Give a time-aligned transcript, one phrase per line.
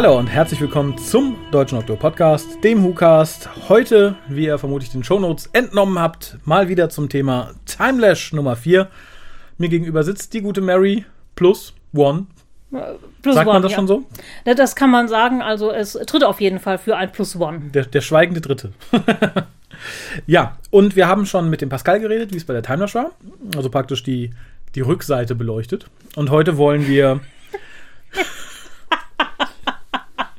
[0.00, 3.68] Hallo und herzlich willkommen zum Deutschen Doktor Podcast, dem WhoCast.
[3.68, 8.86] Heute, wie ihr vermutlich den Shownotes entnommen habt, mal wieder zum Thema Timelash Nummer 4.
[9.56, 12.26] Mir gegenüber sitzt die gute Mary plus One.
[12.70, 13.76] Plus Sagt One, man das ja.
[13.76, 14.04] schon so?
[14.44, 17.58] Das kann man sagen, also es tritt auf jeden Fall für ein Plus One.
[17.74, 18.70] Der, der schweigende Dritte.
[20.28, 23.10] ja, und wir haben schon mit dem Pascal geredet, wie es bei der Timelash war.
[23.56, 24.30] Also praktisch die,
[24.76, 25.86] die Rückseite beleuchtet.
[26.14, 27.18] Und heute wollen wir.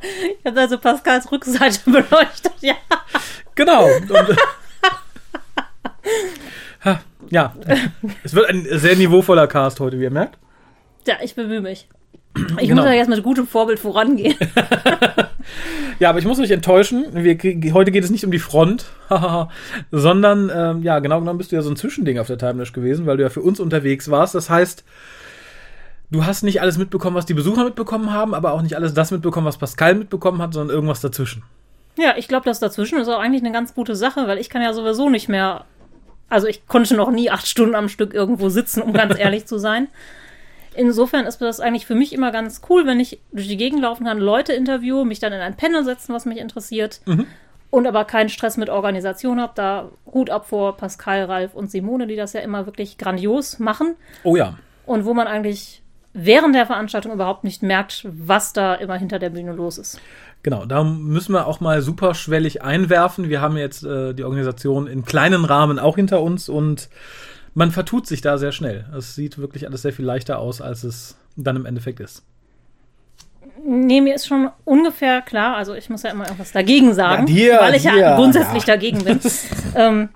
[0.01, 2.75] Ich habe also Pascals Rückseite beleuchtet, ja.
[3.55, 3.85] Genau.
[3.85, 4.37] Und,
[6.85, 7.53] Ha, ja,
[8.23, 10.37] es wird ein sehr niveauvoller Cast heute, wie ihr merkt.
[11.05, 11.89] Ja, ich bemühe mich.
[12.59, 12.83] Ich Genau.
[12.83, 14.35] muss ja jetzt mit gutem Vorbild vorangehen.
[15.99, 17.07] Ja, aber ich muss euch enttäuschen.
[17.11, 17.35] Wir,
[17.73, 18.85] heute geht es nicht um die Front,
[19.91, 23.05] sondern, ähm, ja, genau genommen bist du ja so ein Zwischending auf der Timelash gewesen,
[23.05, 24.33] weil du ja für uns unterwegs warst.
[24.35, 24.85] Das heißt,
[26.11, 29.11] du hast nicht alles mitbekommen, was die Besucher mitbekommen haben, aber auch nicht alles das
[29.11, 31.43] mitbekommen, was Pascal mitbekommen hat, sondern irgendwas dazwischen.
[31.97, 34.61] Ja, ich glaube, das dazwischen ist auch eigentlich eine ganz gute Sache, weil ich kann
[34.61, 35.65] ja sowieso nicht mehr.
[36.29, 39.57] Also ich konnte noch nie acht Stunden am Stück irgendwo sitzen, um ganz ehrlich zu
[39.57, 39.87] sein.
[40.75, 44.05] Insofern ist das eigentlich für mich immer ganz cool, wenn ich durch die Gegend laufen
[44.05, 47.01] kann, Leute interviewe, mich dann in ein Panel setzen, was mich interessiert.
[47.71, 49.53] Und aber keinen Stress mit Organisation habe.
[49.55, 53.95] Da Hut ab vor Pascal, Ralf und Simone, die das ja immer wirklich grandios machen.
[54.23, 54.57] Oh ja.
[54.85, 55.81] Und wo man eigentlich
[56.13, 59.99] während der Veranstaltung überhaupt nicht merkt, was da immer hinter der Bühne los ist.
[60.41, 63.29] Genau, da müssen wir auch mal superschwellig einwerfen.
[63.29, 66.89] Wir haben jetzt äh, die Organisation in kleinen Rahmen auch hinter uns und
[67.53, 68.85] man vertut sich da sehr schnell.
[68.97, 72.23] Es sieht wirklich alles sehr viel leichter aus, als es dann im Endeffekt ist.
[73.65, 77.33] Nee, mir ist schon ungefähr klar, also ich muss ja immer irgendwas dagegen sagen, Ja,
[77.33, 79.19] dir, weil ich dir, ja grundsätzlich dagegen bin.
[79.75, 80.09] ähm,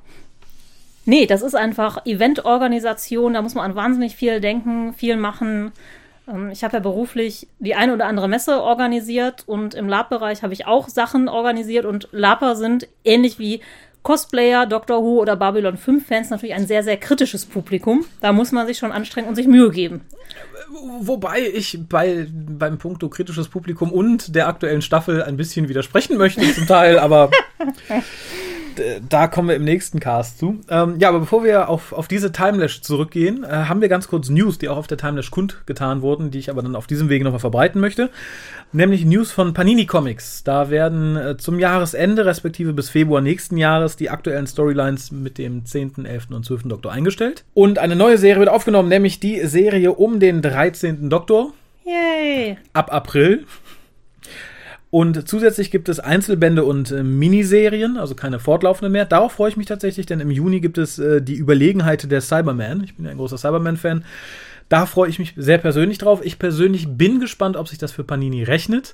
[1.06, 5.72] nee, das ist einfach Eventorganisation, da muss man an wahnsinnig viel denken, viel machen.
[6.28, 10.54] Ähm, ich habe ja beruflich die eine oder andere Messe organisiert und im Lab-Bereich habe
[10.54, 13.62] ich auch Sachen organisiert und Laper sind ähnlich wie
[14.04, 18.06] Cosplayer, Doctor Who oder Babylon 5 Fans natürlich ein sehr, sehr kritisches Publikum.
[18.20, 20.02] Da muss man sich schon anstrengen und sich Mühe geben.
[21.00, 26.42] Wobei ich bei, beim Punkto kritisches Publikum und der aktuellen Staffel ein bisschen widersprechen möchte
[26.54, 27.32] zum Teil, aber
[29.10, 30.60] da kommen wir im nächsten Cast zu.
[30.70, 34.30] Ähm, ja, aber bevor wir auf, auf diese Timelash zurückgehen, äh, haben wir ganz kurz
[34.30, 37.24] News, die auch auf der Timelash kundgetan wurden, die ich aber dann auf diesem Wege
[37.24, 38.10] nochmal verbreiten möchte.
[38.72, 40.44] Nämlich News von Panini Comics.
[40.44, 45.66] Da werden äh, zum Jahresende, respektive bis Februar nächsten Jahres, die aktuellen Storylines mit dem
[45.66, 46.32] 10., 11.
[46.32, 46.64] und 12.
[46.64, 47.44] Doktor eingestellt.
[47.54, 51.10] Und eine neue Serie wird aufgenommen, nämlich die Serie um den 13.
[51.10, 51.54] Doktor
[51.86, 52.58] Yay!
[52.74, 53.46] ab April.
[54.94, 59.06] Und zusätzlich gibt es Einzelbände und äh, Miniserien, also keine fortlaufenden mehr.
[59.06, 62.84] Darauf freue ich mich tatsächlich, denn im Juni gibt es äh, die Überlegenheit der Cyberman.
[62.84, 64.06] Ich bin ja ein großer Cyberman-Fan.
[64.70, 66.22] Da freue ich mich sehr persönlich drauf.
[66.24, 68.94] Ich persönlich bin gespannt, ob sich das für Panini rechnet,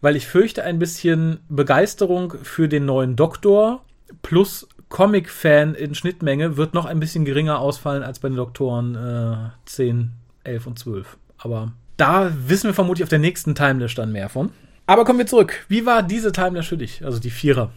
[0.00, 3.84] weil ich fürchte, ein bisschen Begeisterung für den neuen Doktor
[4.22, 9.36] plus Comic-Fan in Schnittmenge wird noch ein bisschen geringer ausfallen als bei den Doktoren äh,
[9.64, 10.12] 10,
[10.44, 11.16] 11 und 12.
[11.38, 14.52] Aber da wissen wir vermutlich auf der nächsten Timelash dann mehr von.
[14.86, 15.64] Aber kommen wir zurück.
[15.68, 17.04] Wie war diese Timelash für dich?
[17.04, 17.70] Also die Vierer.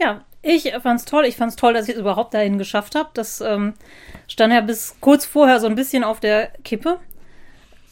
[0.00, 1.24] Ja, ich fand's toll.
[1.24, 3.08] Ich fand's toll, dass ich es überhaupt dahin geschafft habe.
[3.14, 3.74] Das ähm,
[4.28, 6.98] stand ja bis kurz vorher so ein bisschen auf der Kippe,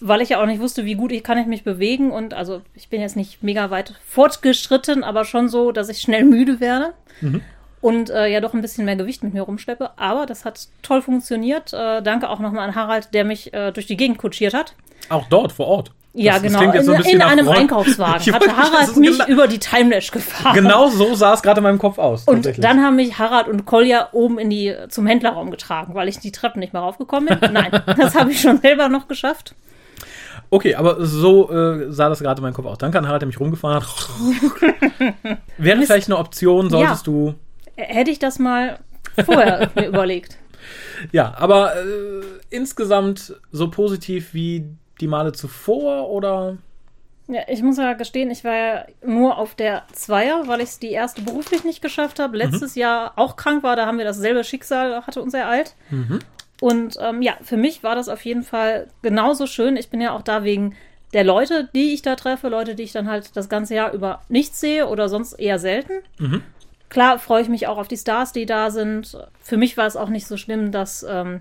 [0.00, 2.10] weil ich ja auch nicht wusste, wie gut ich kann ich mich bewegen.
[2.12, 6.24] Und also ich bin jetzt nicht mega weit fortgeschritten, aber schon so, dass ich schnell
[6.26, 6.92] müde werde.
[7.80, 9.98] Und äh, ja doch ein bisschen mehr Gewicht mit mir rumschleppe.
[9.98, 11.72] Aber das hat toll funktioniert.
[11.72, 14.74] Äh, danke auch nochmal an Harald, der mich äh, durch die Gegend kutschiert hat.
[15.08, 15.92] Auch dort, vor Ort.
[16.18, 16.58] Ja, Das- das genau.
[16.60, 19.28] klingt jetzt so ein in in einem Freund- Einkaufswagen Ich hat das Harald mich gena-
[19.28, 20.54] über die Timelash gefahren.
[20.54, 22.24] Genau so sah es gerade in meinem Kopf aus.
[22.24, 26.18] Und dann haben mich Harald und Kolja oben in die, zum Händlerraum getragen, weil ich
[26.18, 27.52] die Treppen nicht mehr raufgekommen bin.
[27.52, 29.54] Nein, das habe ich schon selber noch geschafft.
[30.48, 32.78] Okay, aber so äh, sah das gerade in meinem Kopf aus.
[32.78, 34.08] Danke an Harald, der mich rumgefahren hat.
[35.58, 35.88] Wäre Mist.
[35.90, 37.12] vielleicht eine Option, solltest Ja.
[37.12, 37.34] du.
[37.76, 38.78] Hätte ich das mal
[39.24, 40.38] vorher mir überlegt.
[41.12, 41.80] Ja, aber äh,
[42.50, 44.64] insgesamt so positiv wie
[45.00, 46.56] die Male zuvor oder?
[47.28, 50.78] Ja, ich muss ja gestehen, ich war ja nur auf der Zweier, weil ich es
[50.78, 52.36] die erste beruflich nicht geschafft habe.
[52.36, 55.74] Letztes Jahr auch krank war, da haben wir dasselbe Schicksal, hatte uns ereilt.
[56.60, 59.76] Und ähm, ja, für mich war das auf jeden Fall genauso schön.
[59.76, 60.76] Ich bin ja auch da wegen
[61.12, 64.22] der Leute, die ich da treffe, Leute, die ich dann halt das ganze Jahr über
[64.28, 65.94] nicht sehe oder sonst eher selten.
[66.88, 69.18] Klar freue ich mich auch auf die Stars, die da sind.
[69.40, 71.40] Für mich war es auch nicht so schlimm, dass, ähm,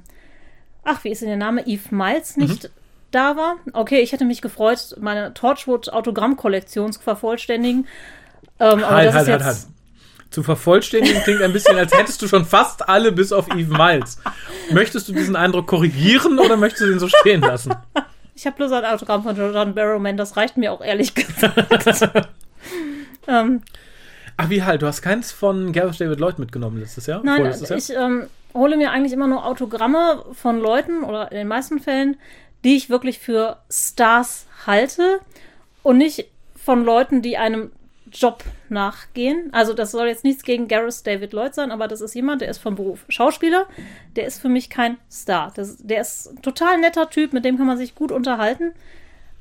[0.83, 1.67] ach, wie ist denn der Name?
[1.67, 2.71] Eve Miles nicht
[3.11, 3.55] da war.
[3.73, 7.87] Okay, ich hätte mich gefreut, meine Torchwood-Autogrammkollektion zu vervollständigen.
[8.59, 9.75] Ähm, aber Halt, das halt, ist halt, jetzt, halt.
[10.31, 14.19] Zu vervollständigen klingt ein bisschen, als hättest du schon fast alle bis auf Eve Miles.
[14.71, 17.73] Möchtest du diesen Eindruck korrigieren oder möchtest du den so stehen lassen?
[18.37, 22.27] Ich habe bloß ein Autogramm von John Barrowman, das reicht mir auch ehrlich gesagt.
[23.29, 23.61] ähm,
[24.35, 27.21] Ach, wie halt, du hast keins von Gareth David Lloyd mitgenommen letztes Jahr?
[27.23, 27.77] Nein, Vorletztes Jahr?
[27.77, 32.17] ich ähm, hole mir eigentlich immer nur Autogramme von Leuten oder in den meisten Fällen,
[32.63, 35.19] die ich wirklich für Stars halte
[35.83, 36.25] und nicht
[36.55, 37.71] von Leuten, die einem
[38.11, 39.49] Job nachgehen.
[39.51, 42.49] Also das soll jetzt nichts gegen Gareth David Lloyd sein, aber das ist jemand, der
[42.49, 43.67] ist vom Beruf Schauspieler.
[44.15, 45.51] Der ist für mich kein Star.
[45.55, 48.73] Das, der ist ein total netter Typ, mit dem kann man sich gut unterhalten.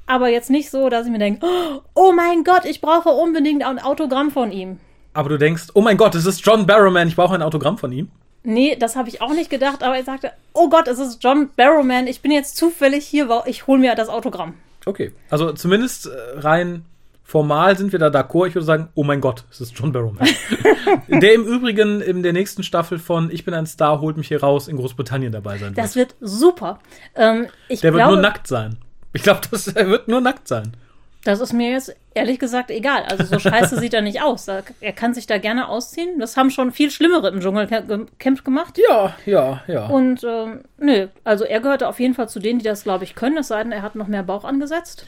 [0.06, 1.46] Aber jetzt nicht so, dass ich mir denke,
[1.94, 4.78] oh mein Gott, ich brauche unbedingt ein Autogramm von ihm.
[5.14, 7.92] Aber du denkst, oh mein Gott, es ist John Barrowman, ich brauche ein Autogramm von
[7.92, 8.10] ihm.
[8.44, 11.48] Nee, das habe ich auch nicht gedacht, aber ich sagte, oh Gott, es ist John
[11.56, 14.54] Barrowman, ich bin jetzt zufällig hier, ich hole mir das Autogramm.
[14.86, 16.84] Okay, also zumindest äh, rein
[17.24, 18.48] formal sind wir da d'accord.
[18.48, 20.28] Ich würde sagen, oh mein Gott, es ist John Barrowman.
[21.08, 24.42] der im Übrigen in der nächsten Staffel von Ich bin ein Star, holt mich hier
[24.42, 26.78] raus in Großbritannien dabei sein Das wird super.
[27.16, 28.76] Ähm, ich Der wird glaube, nur nackt sein.
[29.14, 29.40] Ich glaube,
[29.74, 30.76] er wird nur nackt sein.
[31.24, 33.02] Das ist mir jetzt ehrlich gesagt egal.
[33.04, 34.46] Also so scheiße sieht er nicht aus.
[34.46, 36.18] Er kann sich da gerne ausziehen.
[36.18, 38.78] Das haben schon viel Schlimmere im Dschungelcamp gemacht.
[38.88, 39.86] Ja, ja, ja.
[39.86, 43.14] Und ähm, nö, also er gehörte auf jeden Fall zu denen, die das, glaube ich,
[43.14, 43.38] können.
[43.38, 45.06] Es sei denn, er hat noch mehr Bauch angesetzt.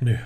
[0.00, 0.16] Nö.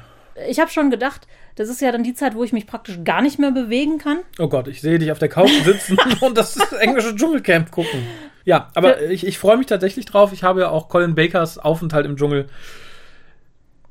[0.48, 3.22] Ich habe schon gedacht, das ist ja dann die Zeit, wo ich mich praktisch gar
[3.22, 4.18] nicht mehr bewegen kann.
[4.38, 8.06] Oh Gott, ich sehe dich auf der Couch sitzen und das englische Dschungelcamp gucken.
[8.44, 10.32] Ja, aber ich, ich freue mich tatsächlich drauf.
[10.32, 12.48] Ich habe ja auch Colin Bakers Aufenthalt im Dschungel,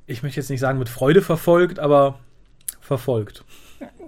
[0.08, 2.20] ich möchte jetzt nicht sagen mit Freude verfolgt, aber
[2.82, 3.44] verfolgt.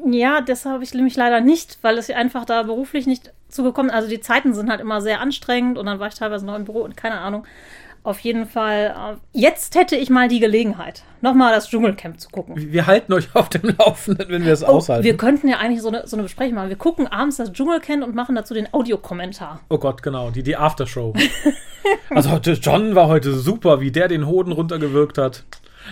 [0.10, 4.08] Ja, das habe ich nämlich leider nicht, weil es einfach da beruflich nicht zugekommen Also
[4.08, 6.80] die Zeiten sind halt immer sehr anstrengend und dann war ich teilweise noch im Büro
[6.82, 7.46] und keine Ahnung.
[8.02, 8.96] Auf jeden Fall,
[9.34, 12.56] äh, jetzt hätte ich mal die Gelegenheit, nochmal das Dschungelcamp zu gucken.
[12.72, 15.04] Wir halten euch auf dem Laufenden, wenn wir es Oh, aushalten.
[15.04, 16.70] wir könnten ja eigentlich so eine, so eine Besprechung machen.
[16.70, 19.60] Wir gucken abends das Dschungelcamp und machen dazu den Audiokommentar.
[19.70, 21.14] Oh Gott, genau, die, die Aftershow.
[22.10, 25.44] also heute, John war heute super, wie der den Hoden runtergewirkt hat.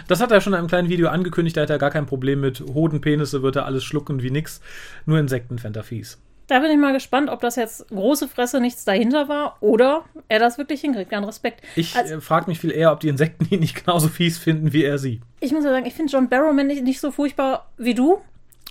[0.08, 2.42] Das hat er schon in einem kleinen Video angekündigt, da hat er gar kein Problem
[2.42, 4.62] mit Hoden, Penisse, wird er alles schlucken wie nix.
[5.06, 6.18] Nur Insekten fände er fies.
[6.48, 10.40] Da bin ich mal gespannt, ob das jetzt große Fresse nichts dahinter war oder er
[10.40, 11.14] das wirklich hinkriegt.
[11.14, 11.62] An Respekt.
[11.76, 14.72] Ich Also- äh, frage mich viel eher, ob die Insekten ihn nicht genauso fies finden
[14.72, 15.20] wie er sie.
[15.42, 18.22] Ich muss ja sagen, ich finde John Barrowman nicht, nicht so furchtbar wie du.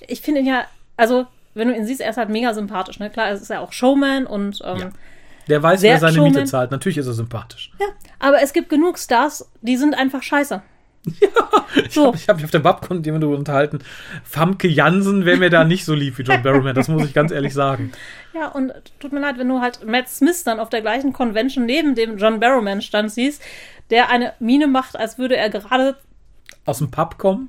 [0.08, 0.64] Ich finde ihn ja,
[0.96, 2.98] also wenn du ihn siehst, er ist halt mega sympathisch.
[2.98, 3.10] Ne?
[3.10, 4.90] Klar, er ist ja auch Showman und ähm, Ja.
[5.48, 6.32] Der weiß, wer seine Showman.
[6.32, 6.70] Miete zahlt.
[6.70, 7.70] Natürlich ist er sympathisch.
[7.78, 7.86] ja.
[8.18, 10.62] Aber es gibt genug Stars, die sind einfach scheiße.
[11.90, 12.14] So.
[12.14, 13.80] Ich habe mich auf der Babcon mit jemandem unterhalten.
[14.24, 17.32] Famke Jansen wäre mir da nicht so lieb wie John Barrowman, das muss ich ganz
[17.32, 17.92] ehrlich sagen.
[18.34, 18.70] Ja, und
[19.00, 22.18] tut mir leid, wenn du halt Matt Smith dann auf der gleichen Convention neben dem
[22.18, 23.40] John Barrowman stand siehst,
[23.88, 25.96] der eine Miene macht, als würde er gerade
[26.66, 27.48] Aus dem Pub kommen?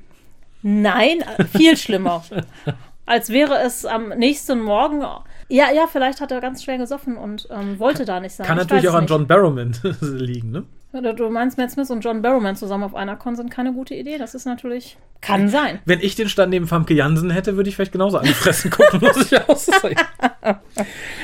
[0.61, 2.23] Nein, äh, viel schlimmer.
[3.05, 5.01] Als wäre es am nächsten Morgen.
[5.49, 8.47] Ja, ja, vielleicht hat er ganz schwer gesoffen und ähm, wollte da nicht sein.
[8.47, 9.09] Kann Ich natürlich auch an nicht.
[9.09, 10.63] John Barrowman liegen, ne?
[10.93, 14.17] Du, meinst, Matt Smith und John Barrowman zusammen auf einer Con sind keine gute Idee?
[14.17, 14.97] Das ist natürlich.
[15.19, 15.79] Kann sein.
[15.85, 19.17] Wenn ich den Stand neben Famke Jansen hätte, würde ich vielleicht genauso angefressen gucken, muss
[19.17, 19.95] ich auch sagen.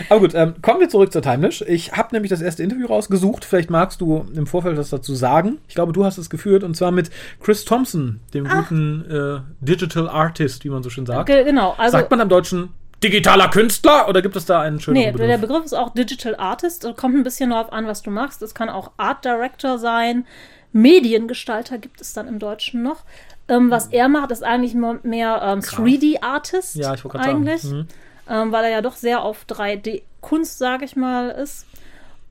[0.09, 1.61] Aber gut, ähm, kommen wir zurück zur Timelash.
[1.61, 3.45] Ich habe nämlich das erste Interview rausgesucht.
[3.45, 5.59] Vielleicht magst du im Vorfeld was dazu sagen.
[5.69, 10.09] Ich glaube, du hast es geführt und zwar mit Chris Thompson, dem guten äh, Digital
[10.09, 11.27] Artist, wie man so schön sagt.
[11.27, 11.73] Ge genau.
[11.77, 12.69] Also, sagt man am Deutschen
[13.03, 15.27] digitaler Künstler oder gibt es da einen schönen nee, Begriff?
[15.27, 16.87] der Begriff ist auch Digital Artist.
[16.95, 18.41] Kommt ein bisschen darauf an, was du machst.
[18.41, 20.25] Es kann auch Art Director sein.
[20.71, 23.03] Mediengestalter gibt es dann im Deutschen noch.
[23.47, 26.75] Ähm, was er macht, ist eigentlich mehr, mehr ähm, 3D-Artist.
[26.75, 27.77] Ja, ich wollte gerade sagen.
[27.77, 27.87] Mhm.
[28.29, 31.67] ähm, weil er ja doch sehr auf 3D-Kunst, sage ich mal, ist.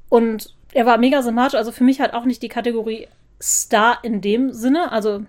[0.09, 3.09] Und er war mega sympathisch, also für mich halt auch nicht die Kategorie
[3.41, 4.91] Star in dem Sinne.
[4.91, 5.25] Also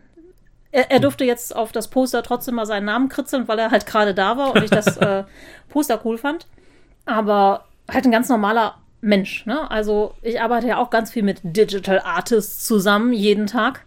[0.74, 3.86] er, er durfte jetzt auf das Poster trotzdem mal seinen Namen kritzeln, weil er halt
[3.86, 5.24] gerade da war und ich das äh,
[5.70, 6.48] Poster cool fand.
[7.06, 9.46] Aber halt ein ganz normaler Mensch.
[9.46, 9.70] Ne?
[9.70, 13.86] Also ich arbeite ja auch ganz viel mit Digital Artists zusammen, jeden Tag.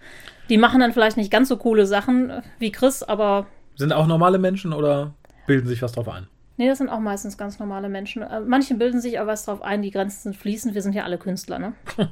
[0.48, 4.38] Die machen dann vielleicht nicht ganz so coole Sachen wie Chris, aber Sind auch normale
[4.38, 5.12] Menschen oder
[5.46, 6.28] bilden sich was drauf ein?
[6.58, 8.22] Nee, das sind auch meistens ganz normale Menschen.
[8.22, 10.74] Äh, Manche bilden sich aber was drauf ein, die Grenzen sind fließend.
[10.74, 11.74] Wir sind ja alle Künstler, ne?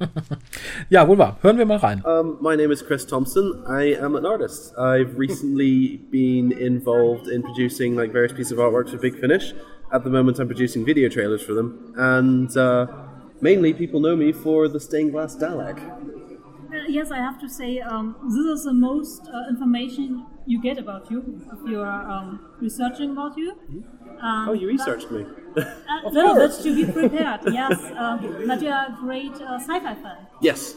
[0.91, 1.39] Ja, wohl wahr.
[1.41, 2.03] Hören wir mal rein.
[2.05, 3.65] Um, my name is Chris Thompson.
[3.67, 4.75] I am an artist.
[4.77, 9.55] I've recently been involved in producing like various pieces of artwork for Big Finish.
[9.91, 12.87] At the moment, I'm producing video trailers for them, and uh,
[13.41, 15.79] mainly people know me for the stained glass Dalek.
[15.79, 20.79] Uh, yes, I have to say um, this is the most uh, information you get
[20.79, 23.55] about you if you're um, researching about you.
[24.21, 25.25] Um, Oh, you researched me.
[25.57, 27.41] Uh, no, that's to be prepared.
[27.53, 30.17] yes, um, but you're a great uh, sci-fi fan.
[30.41, 30.75] yes,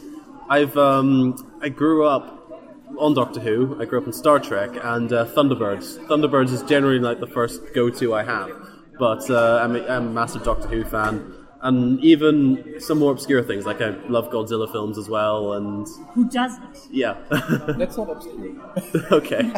[0.48, 2.48] I've um, I grew up
[2.96, 3.76] on Doctor Who.
[3.82, 5.98] I grew up in Star Trek and uh, Thunderbirds.
[6.06, 8.50] Thunderbirds is generally like the first go-to I have,
[9.00, 11.34] but uh, I'm, a, I'm a massive Doctor Who fan.
[11.60, 13.66] and even some more obscure things.
[13.66, 16.78] Like I love Godzilla films as well, and Who doesn't?
[16.92, 17.16] yeah.
[17.30, 18.54] That's not obscure.
[19.10, 19.52] okay.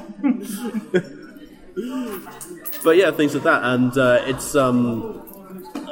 [2.84, 5.22] But yeah, things like that, and uh, it's um,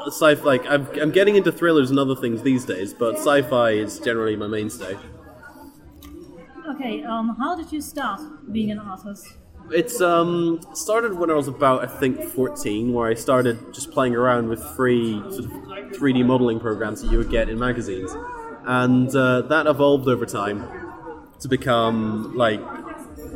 [0.07, 0.42] sci-fi.
[0.42, 4.37] like I'm, I'm getting into thrillers and other things these days, but sci-fi is generally
[4.37, 4.97] my mainstay.
[6.71, 8.21] Okay, um, how did you start
[8.52, 9.26] being an artist?
[9.71, 14.14] It's um started when I was about I think 14, where I started just playing
[14.14, 15.50] around with free sort of
[15.99, 18.11] 3D modeling programs that you would get in magazines,
[18.64, 20.66] and uh, that evolved over time
[21.40, 22.61] to become like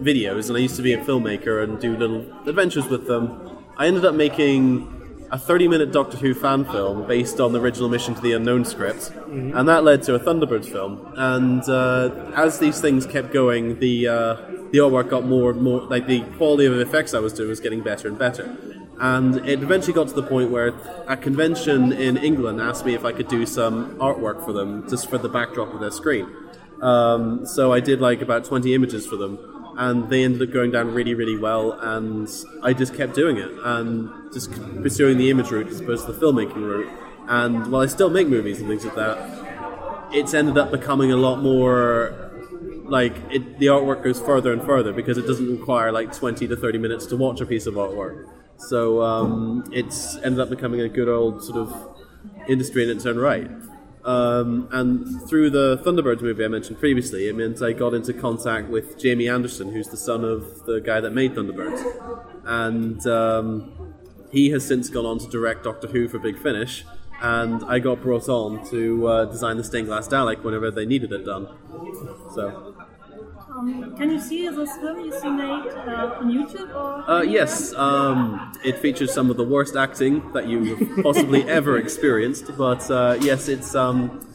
[0.01, 0.49] videos.
[0.49, 3.65] And I used to be a filmmaker and do little adventures with them.
[3.77, 5.01] I ended up making
[5.33, 9.11] a 30-minute Doctor Who fan film based on the original Mission to the Unknown script,
[9.27, 11.11] and that led to a Thunderbirds film.
[11.17, 14.35] And uh, as these things kept going, the uh,
[14.73, 17.61] the artwork got more and more like the quality of effects I was doing was
[17.61, 18.57] getting better and better.
[19.01, 20.69] And it eventually got to the point where
[21.09, 25.11] a convention in England asked me if I could do some artwork for them, just
[25.11, 26.29] for the backdrop of their screen.
[26.83, 29.39] Um, so I did like about 20 images for them,
[29.77, 31.73] and they ended up going down really, really well.
[31.73, 32.29] And
[32.63, 34.53] I just kept doing it and just
[34.83, 36.91] pursuing the image route as opposed to the filmmaking route.
[37.29, 41.17] And while I still make movies and things like that, it's ended up becoming a
[41.17, 42.31] lot more
[42.85, 46.57] like it, the artwork goes further and further because it doesn't require like 20 to
[46.57, 48.29] 30 minutes to watch a piece of artwork.
[48.59, 51.97] So um, it's ended up becoming a good old sort of
[52.49, 53.51] industry in its own right.
[54.05, 58.69] Um, and through the Thunderbirds movie I mentioned previously, it meant I got into contact
[58.69, 61.83] with Jamie Anderson, who's the son of the guy that made Thunderbirds.
[62.45, 63.95] And um,
[64.31, 66.85] he has since gone on to direct Doctor Who for Big Finish.
[67.21, 71.13] And I got brought on to uh, design the stained glass Dalek whenever they needed
[71.13, 71.47] it done.
[72.35, 72.72] So,
[73.55, 77.11] Um, can you see this film you see made uh, on YouTube or?
[77.11, 82.57] Uh, yes, um, it features some of the worst acting that you've possibly ever experienced.
[82.57, 84.27] But uh, yes, it's um,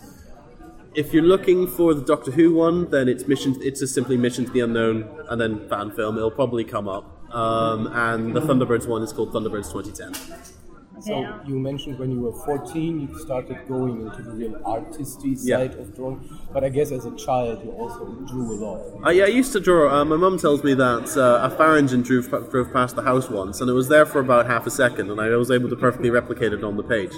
[0.94, 3.56] if you're looking for the Doctor Who one, then it's mission.
[3.62, 6.18] It's just simply Mission to the Unknown, and then fan film.
[6.18, 7.14] It'll probably come up.
[7.34, 10.57] Um, and the Thunderbirds one is called Thunderbirds 2010.
[11.00, 11.30] So Okay.
[11.48, 15.58] you mentioned when you were 14, you started going into the real artisty Yeah.
[15.58, 16.20] side of drawing.
[16.54, 18.80] But I guess as a child, you also drew a lot.
[19.06, 19.90] Uh, yeah, I used to draw.
[19.94, 23.62] Uh, my mum tells me that uh, a Farringen drove, drove past the house once,
[23.62, 26.10] and it was there for about half a second, and I was able to perfectly
[26.10, 27.14] replicate it on the page.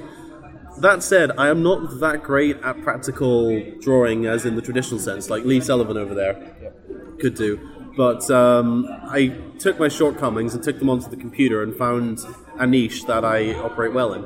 [0.79, 5.29] That said, I am not that great at practical drawing, as in the traditional sense,
[5.29, 6.35] like Lee Sullivan over there
[7.19, 7.59] could do.
[7.97, 12.19] But um, I took my shortcomings and took them onto the computer and found
[12.59, 14.23] a niche that I operate well in.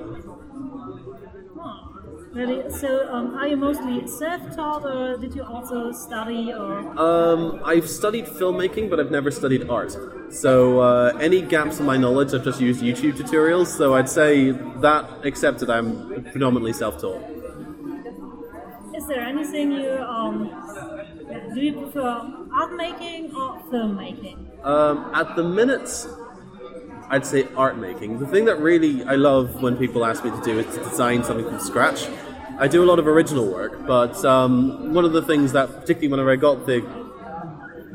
[2.33, 2.67] Really?
[2.71, 6.79] So, um, are you mostly self-taught, or did you also study, or?
[6.99, 9.95] Um, I've studied filmmaking, but I've never studied art.
[10.31, 13.67] So uh, any gaps in my knowledge, I've just used YouTube tutorials.
[13.67, 17.21] So I'd say that accepted, I'm predominantly self-taught.
[18.97, 20.49] Is there anything you um?
[21.53, 22.09] Do you prefer
[22.51, 24.65] art making or filmmaking?
[24.65, 25.89] Um, at the minute,
[27.09, 28.19] I'd say art making.
[28.19, 31.23] The thing that really I love when people ask me to do is to design
[31.23, 32.07] something from scratch.
[32.59, 36.07] I do a lot of original work, but um, one of the things that, particularly
[36.07, 36.81] whenever I got the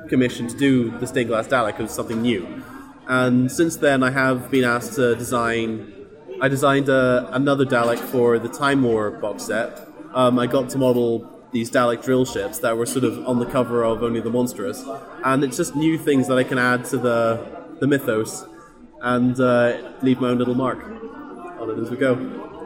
[0.08, 2.62] commission to do the stained glass Dalek, was something new.
[3.06, 5.92] And since then, I have been asked to design.
[6.40, 9.88] I designed uh, another Dalek for the Time War box set.
[10.12, 13.46] Um, I got to model these Dalek drill ships that were sort of on the
[13.46, 14.84] cover of Only the Monstrous,
[15.24, 18.44] and it's just new things that I can add to the the mythos
[19.02, 20.84] and uh, leave my own little mark
[21.60, 22.14] on it as we go.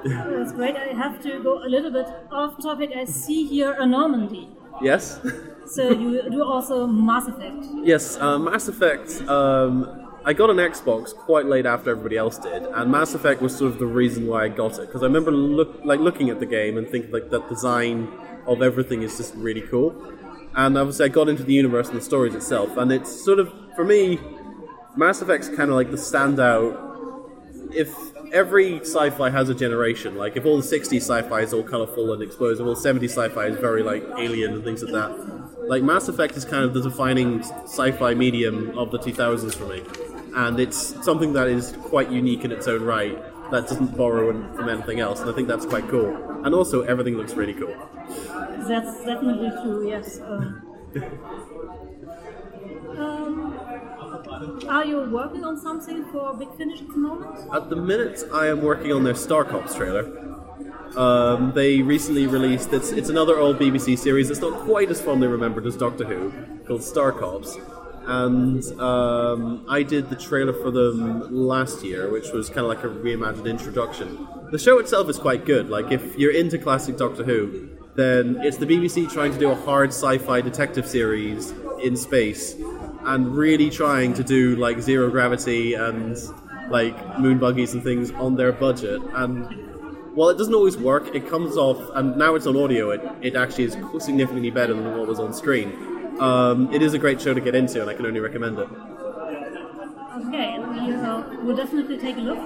[0.05, 0.77] That's great.
[0.77, 2.91] I have to go a little bit off topic.
[2.97, 4.49] I see here a Normandy.
[4.83, 5.21] Yes.
[5.65, 7.65] So you do also Mass Effect.
[7.83, 9.23] Yes, uh, Mass Effect.
[9.29, 13.57] Um, I got an Xbox quite late after everybody else did, and Mass Effect was
[13.57, 16.41] sort of the reason why I got it because I remember look like looking at
[16.41, 18.09] the game and thinking like that design
[18.47, 19.95] of everything is just really cool.
[20.55, 23.51] And obviously, I got into the universe and the stories itself, and it's sort of
[23.75, 24.19] for me,
[24.97, 26.91] Mass Effect's kind of like the standout.
[27.75, 27.95] If
[28.33, 32.23] every sci-fi has a generation, like if all the '60s sci-fi is all colorful and
[32.23, 35.69] explosive, all '70s sci-fi is very like alien and things like that.
[35.69, 39.83] Like Mass Effect is kind of the defining sci-fi medium of the 2000s for me,
[40.35, 43.17] and it's something that is quite unique in its own right.
[43.51, 46.15] That doesn't borrow from anything else, and I think that's quite cool.
[46.45, 47.75] And also, everything looks really cool.
[48.67, 49.87] That's definitely true.
[49.87, 50.21] Yes.
[50.21, 50.63] Um,
[54.69, 57.55] are you working on something for Big Finish at the moment?
[57.55, 60.05] At the minute, I am working on their Star Cops trailer.
[60.97, 64.29] Um, they recently released it's it's another old BBC series.
[64.31, 66.33] It's not quite as fondly remembered as Doctor Who,
[66.67, 67.57] called Star Cops.
[68.07, 72.85] and um, I did the trailer for them last year, which was kind of like
[72.85, 74.27] a reimagined introduction.
[74.51, 75.71] The show itself is quite good.
[75.71, 79.55] Like if you're into classic Doctor Who, then it's the BBC trying to do a
[79.55, 82.55] hard sci-fi detective series in space,
[83.05, 86.17] and really trying to do like zero gravity and
[86.71, 89.03] like moon buggies and things on their budget.
[89.15, 89.47] And
[90.15, 92.91] while it doesn't always work, it comes off, and now it's on audio.
[92.91, 95.73] It it actually is significantly better than what was on screen.
[96.21, 98.69] Um, it is a great show to get into, and I can only recommend it.
[100.27, 102.39] Okay, we uh, will definitely take a look.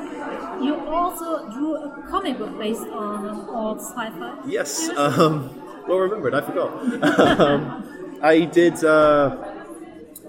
[0.63, 4.39] You also drew a comic book based on an old sci-fi.
[4.47, 4.87] Yes.
[4.87, 4.99] series.
[4.99, 5.51] Um,
[5.89, 6.35] well remembered.
[6.35, 6.71] I forgot.
[7.41, 8.83] um, I did.
[8.85, 9.56] Uh,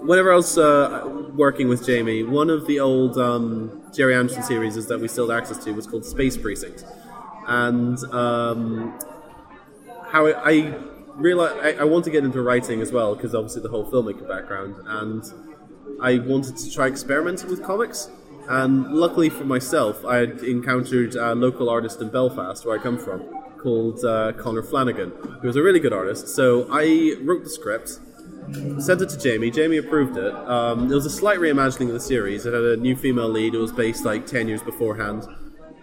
[0.00, 4.86] whenever I was uh, working with Jamie, one of the old um, Gerry Anderson series
[4.86, 6.84] that we still had access to was called Space Precinct,
[7.46, 8.98] and um,
[10.10, 10.74] how I,
[11.14, 14.26] realized I, I want to get into writing as well because obviously the whole filmmaker
[14.28, 15.24] background, and
[16.00, 18.08] I wanted to try experimenting with comics.
[18.48, 22.98] And luckily for myself, I had encountered a local artist in Belfast, where I come
[22.98, 23.20] from,
[23.58, 25.10] called uh, Connor Flanagan,
[25.42, 26.28] who was a really good artist.
[26.28, 28.00] So I wrote the script,
[28.80, 29.50] sent it to Jamie.
[29.50, 30.34] Jamie approved it.
[30.34, 32.46] Um, it was a slight reimagining of the series.
[32.46, 33.54] It had a new female lead.
[33.54, 35.26] It was based like ten years beforehand,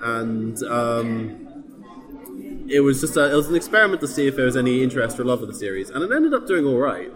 [0.01, 4.57] and um, it was just a, it was an experiment to see if there was
[4.57, 7.11] any interest or love of the series, and it ended up doing all right.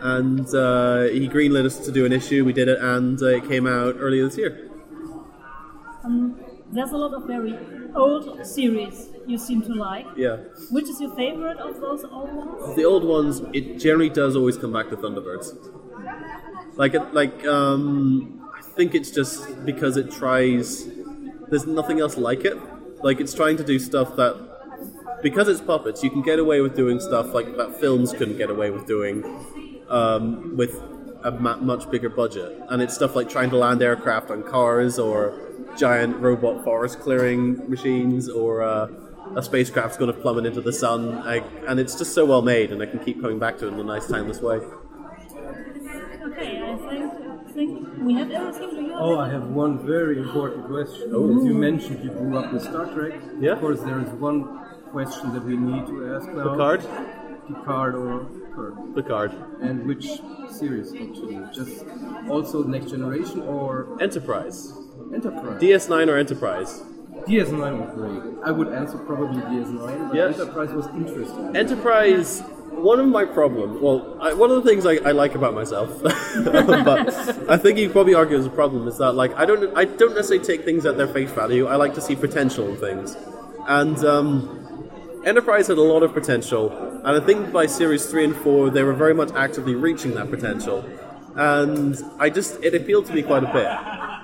[0.00, 2.44] And uh, he greenlit us to do an issue.
[2.44, 4.68] We did it, and uh, it came out earlier this year.
[6.04, 6.40] Um,
[6.72, 7.56] there's a lot of very
[7.94, 10.06] old series you seem to like.
[10.16, 10.36] Yeah.
[10.70, 12.76] Which is your favorite of those old ones?
[12.76, 15.48] the old ones, it generally does always come back to Thunderbirds.
[16.76, 20.88] Like, it, like, um, I think it's just because it tries.
[21.48, 22.56] There's nothing else like it.
[23.04, 26.74] Like, it's trying to do stuff that, because it's puppets, you can get away with
[26.74, 29.22] doing stuff like that films couldn't get away with doing,
[29.90, 30.80] um, with
[31.24, 32.58] a ma- much bigger budget.
[32.70, 35.38] And it's stuff like trying to land aircraft on cars or
[35.76, 38.62] giant robot forest clearing machines or.
[38.62, 38.88] Uh,
[39.36, 42.70] a spacecraft's going to plummet into the sun, I, and it's just so well made,
[42.70, 44.56] and I can keep coming back to it in a nice, timeless way.
[46.22, 48.70] Okay, I think, think we have everything.
[48.70, 51.12] Do you have Oh, I have one very important question.
[51.14, 51.38] Oh.
[51.38, 53.20] As you mentioned, you grew up with Star Trek.
[53.40, 53.52] Yeah.
[53.52, 56.50] Of course, there is one question that we need to ask now.
[56.50, 56.80] Picard?
[57.48, 58.94] Picard or Kirk?
[58.94, 59.32] Picard.
[59.60, 60.20] And which
[60.50, 61.40] series actually?
[61.52, 61.84] Just
[62.28, 64.72] also Next Generation or Enterprise.
[65.12, 65.60] Enterprise?
[65.62, 66.82] DS9 or Enterprise?
[67.26, 68.22] DS9 was great.
[68.44, 70.38] I would answer probably DS9, but Yes.
[70.40, 71.56] Enterprise was interesting.
[71.56, 72.42] Enterprise.
[72.72, 76.02] One of my problems, well, I, one of the things I, I like about myself,
[76.02, 79.84] but I think you probably argue as a problem is that like I don't I
[79.84, 81.66] don't necessarily take things at their face value.
[81.66, 83.14] I like to see potential in things,
[83.68, 84.88] and um,
[85.24, 86.72] Enterprise had a lot of potential,
[87.04, 90.30] and I think by series three and four they were very much actively reaching that
[90.30, 90.82] potential,
[91.36, 93.68] and I just it appealed to me quite a bit,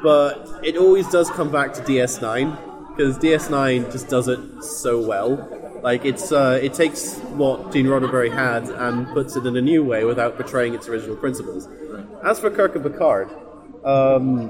[0.02, 5.80] but it always does come back to DS9 because DS9 just does it so well.
[5.82, 9.84] Like it's uh, it takes what Gene Roddenberry had and puts it in a new
[9.84, 11.68] way without betraying its original principles.
[12.24, 13.30] As for Kirk and Picard,
[13.84, 14.48] um,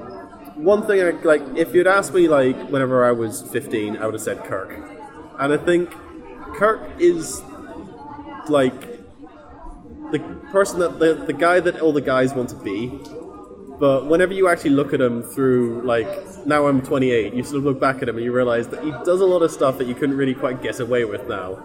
[0.55, 4.15] one thing I, like if you'd asked me like whenever I was 15, I would
[4.15, 4.71] have said Kirk,
[5.39, 5.91] and I think
[6.55, 7.41] Kirk is
[8.49, 8.81] like
[10.11, 10.19] the
[10.51, 12.99] person that the, the guy that all the guys want to be
[13.79, 16.07] but whenever you actually look at him through, like,
[16.45, 18.91] now I'm 28, you sort of look back at him and you realize that he
[19.05, 21.55] does a lot of stuff that you couldn't really quite get away with now.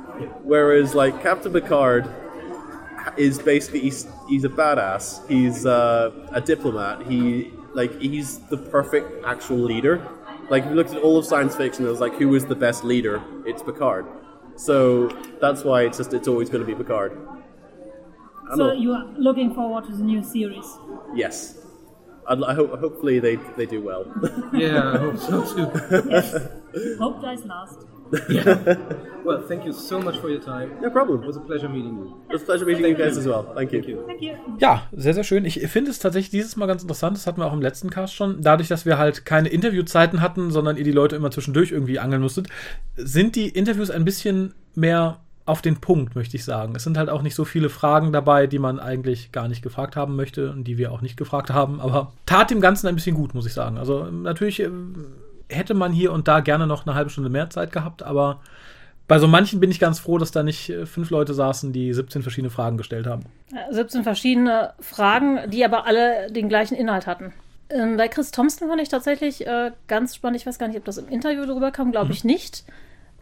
[0.45, 2.09] Whereas, like, Captain Picard
[3.17, 9.25] is basically, he's, he's a badass, he's uh, a diplomat, he, like, he's the perfect
[9.25, 10.07] actual leader.
[10.51, 12.55] Like, if you looked at all of science fiction, it was like, who is the
[12.55, 13.23] best leader?
[13.45, 14.07] It's Picard.
[14.55, 15.09] So
[15.41, 17.19] that's why it's just, it's always going to be Picard.
[18.55, 20.67] So you are looking forward to the new series.
[21.15, 21.64] Yes.
[22.27, 24.05] I'd, I hope, hopefully they, they do well.
[24.53, 25.67] Yeah, I hope so too.
[26.99, 27.79] Hope dies last.
[29.25, 30.71] well, thank you so much for your time.
[30.81, 31.23] no problem.
[31.23, 32.17] It was a pleasure meeting you.
[32.29, 33.53] It was a pleasure meeting you guys as well.
[33.55, 33.81] Thank you.
[33.81, 34.07] Thank you.
[34.07, 34.35] Thank you.
[34.61, 35.45] Ja, sehr, sehr schön.
[35.45, 37.17] Ich finde es tatsächlich dieses Mal ganz interessant.
[37.17, 38.41] Das hatten wir auch im letzten Cast schon.
[38.41, 42.23] Dadurch, dass wir halt keine Interviewzeiten hatten, sondern ihr die Leute immer zwischendurch irgendwie angeln
[42.23, 42.49] musstet,
[42.97, 46.75] sind die Interviews ein bisschen mehr auf den Punkt, möchte ich sagen.
[46.75, 49.95] Es sind halt auch nicht so viele Fragen dabei, die man eigentlich gar nicht gefragt
[49.95, 51.81] haben möchte und die wir auch nicht gefragt haben.
[51.81, 53.77] Aber tat dem Ganzen ein bisschen gut, muss ich sagen.
[53.77, 54.71] Also natürlich äh,
[55.49, 58.41] hätte man hier und da gerne noch eine halbe Stunde mehr Zeit gehabt, aber
[59.07, 61.93] bei so manchen bin ich ganz froh, dass da nicht äh, fünf Leute saßen, die
[61.93, 63.25] 17 verschiedene Fragen gestellt haben.
[63.71, 67.35] 17 verschiedene Fragen, die aber alle den gleichen Inhalt hatten.
[67.69, 70.41] Ähm, bei Chris Thompson fand ich tatsächlich äh, ganz spannend.
[70.41, 72.65] Ich weiß gar nicht, ob das im Interview drüber kam, glaube ich nicht.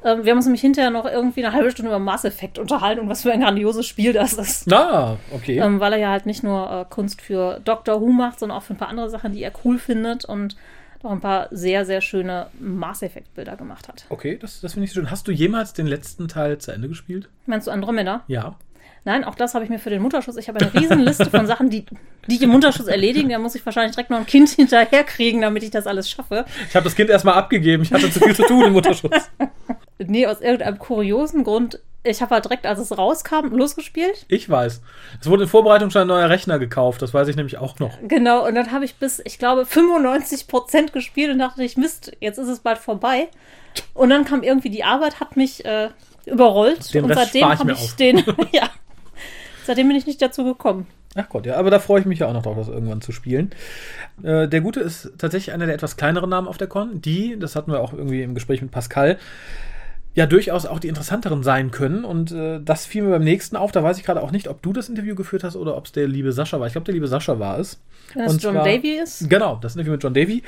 [0.05, 3.01] Ähm, wir haben uns nämlich hinterher noch irgendwie eine halbe Stunde über Mass Effect unterhalten
[3.01, 4.67] und was für ein grandioses Spiel das ist.
[4.67, 5.59] Na, okay.
[5.59, 8.62] Ähm, weil er ja halt nicht nur äh, Kunst für Doctor Who macht, sondern auch
[8.62, 10.57] für ein paar andere Sachen, die er cool findet und
[11.03, 14.07] auch ein paar sehr, sehr schöne Mass Effect-Bilder gemacht hat.
[14.09, 15.11] okay, das, das finde ich schön.
[15.11, 17.29] Hast du jemals den letzten Teil zu Ende gespielt?
[17.47, 18.23] Meinst du Andromeda?
[18.29, 18.57] Ja.
[19.05, 20.37] Nein, auch das habe ich mir für den Mutterschutz.
[20.37, 21.85] Ich habe eine riesen Liste von Sachen, die,
[22.29, 23.31] die ich im Mutterschutz erledigen.
[23.31, 26.45] Da muss ich wahrscheinlich direkt noch ein Kind hinterherkriegen, damit ich das alles schaffe.
[26.69, 27.83] Ich habe das Kind erstmal abgegeben.
[27.83, 29.31] Ich hatte zu viel zu tun im Mutterschutz.
[30.09, 31.81] Nee, aus irgendeinem kuriosen Grund.
[32.05, 34.27] Ich habe halt direkt, als es rauskam, losgespielt.
[34.27, 34.83] Ich weiß.
[35.21, 37.01] Es wurde in Vorbereitung schon ein neuer Rechner gekauft.
[37.01, 37.97] Das weiß ich nämlich auch noch.
[38.03, 42.38] Genau, und dann habe ich bis, ich glaube, 95% gespielt und dachte ich, Mist, jetzt
[42.38, 43.29] ist es bald vorbei.
[43.95, 45.91] Und dann kam irgendwie die Arbeit, hat mich äh,
[46.27, 46.93] überrollt.
[46.93, 48.19] Den und Rest seitdem spar ich habe mir ich den,
[48.53, 48.69] ja,
[49.65, 50.87] seitdem bin ich nicht dazu gekommen.
[51.15, 53.12] Ach Gott, ja, aber da freue ich mich ja auch noch drauf, das irgendwann zu
[53.12, 53.51] spielen.
[54.23, 57.55] Äh, der Gute ist tatsächlich einer der etwas kleineren Namen auf der Con, die, das
[57.55, 59.19] hatten wir auch irgendwie im Gespräch mit Pascal,
[60.14, 62.05] ja durchaus auch die interessanteren sein können.
[62.05, 63.72] Und äh, das fiel mir beim nächsten auf.
[63.72, 65.92] Da weiß ich gerade auch nicht, ob du das Interview geführt hast oder ob es
[65.92, 66.66] der liebe Sascha war.
[66.66, 67.81] Ich glaube, der liebe Sascha war es.
[68.14, 69.29] Wenn es Und John zwar- Davy ist.
[69.31, 70.42] Genau, das Interview mit John Davy.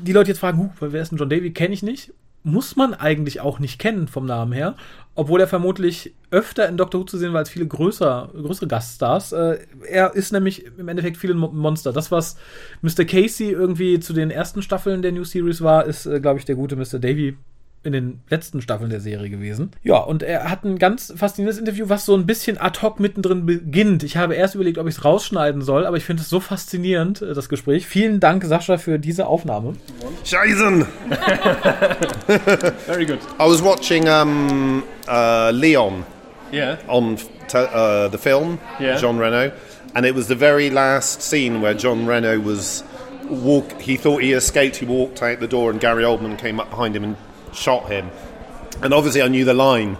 [0.00, 1.50] Die Leute jetzt fragen, huh, wer ist denn John Davy?
[1.52, 2.12] Kenne ich nicht.
[2.44, 4.76] Muss man eigentlich auch nicht kennen vom Namen her,
[5.16, 9.32] obwohl er vermutlich öfter in Doctor Who zu sehen war als viele größer, größere Gaststars.
[9.32, 11.92] Äh, er ist nämlich im Endeffekt viel ein Mo- Monster.
[11.92, 12.36] Das, was
[12.80, 13.04] Mr.
[13.04, 16.54] Casey irgendwie zu den ersten Staffeln der New Series war, ist, äh, glaube ich, der
[16.54, 17.00] gute Mr.
[17.00, 17.36] Davy
[17.88, 19.72] in den letzten Staffeln der Serie gewesen.
[19.82, 23.44] Ja, und er hat ein ganz faszinierendes Interview, was so ein bisschen ad hoc mittendrin
[23.46, 24.02] beginnt.
[24.04, 27.22] Ich habe erst überlegt, ob ich es rausschneiden soll, aber ich finde es so faszinierend,
[27.22, 27.86] äh, das Gespräch.
[27.86, 29.74] Vielen Dank, Sascha, für diese Aufnahme.
[30.24, 30.86] Scheißen!
[32.86, 33.18] Very good.
[33.38, 36.04] I was watching um, uh, Leon
[36.52, 36.76] Yeah.
[36.88, 37.18] on
[37.54, 38.96] uh, the film, Yeah.
[38.98, 39.52] John Reno,
[39.94, 42.82] and it was the very last scene where John Reno was
[43.28, 43.80] walk.
[43.82, 44.76] He thought he escaped.
[44.76, 47.16] He walked out the door, and Gary Oldman came up behind him and
[47.58, 48.10] shot him.
[48.82, 49.94] And obviously, I knew the line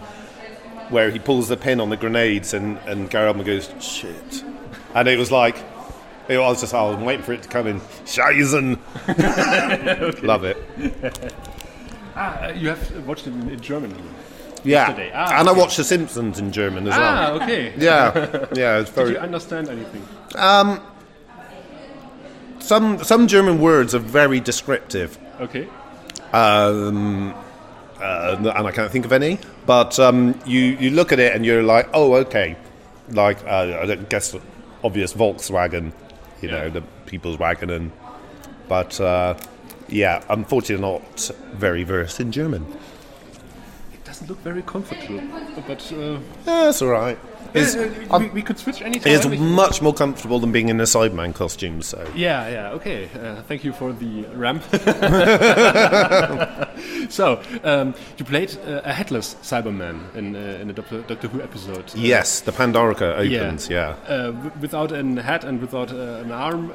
[0.91, 4.45] where he pulls the pin on the grenades, and, and Gary Oldman goes shit,
[4.95, 5.57] and it was like.
[6.31, 7.81] I was just, I was waiting for it to come in.
[8.05, 8.79] Scheißen!
[10.23, 10.59] Love it.
[12.15, 13.95] Ah, you have watched it in, German.
[14.63, 15.11] Yeah, Yesterday.
[15.15, 16.99] Ah, and I watched The Simpsons in German as Ah,
[17.33, 17.43] well.
[17.43, 17.73] okay.
[17.79, 19.13] Yeah, yeah, it's Did very.
[19.13, 20.07] you understand anything?
[20.35, 20.83] Um,
[22.59, 25.67] Some some German words are very descriptive, Okay.
[26.35, 27.35] um,
[28.01, 29.39] uh, and I can't think of any.
[29.67, 32.57] But um, you you look at it and you're like, oh, okay,
[33.11, 34.35] like uh, I guess
[34.85, 35.93] obvious Volkswagen,
[36.43, 37.93] you know, the people's wagon, and
[38.69, 39.35] but uh,
[39.89, 42.67] yeah, unfortunately not very versed in German.
[43.93, 45.21] It doesn't look very comfortable,
[45.67, 47.19] but uh, Yeah, that's all right.
[47.55, 49.13] It's, uh, we, we could switch anytime.
[49.13, 51.83] it's much more comfortable than being in a Cyberman costume.
[51.83, 53.09] So Yeah, yeah, okay.
[53.15, 54.63] Uh, thank you for the ramp.
[57.09, 61.43] so, um, you played uh, a headless Cyberman in, uh, in a Doctor, Doctor Who
[61.43, 61.85] episode.
[61.91, 63.69] Uh, yes, the Pandorica opens.
[63.69, 63.95] yeah.
[64.07, 66.73] Uh, w- without a head and without uh, an arm.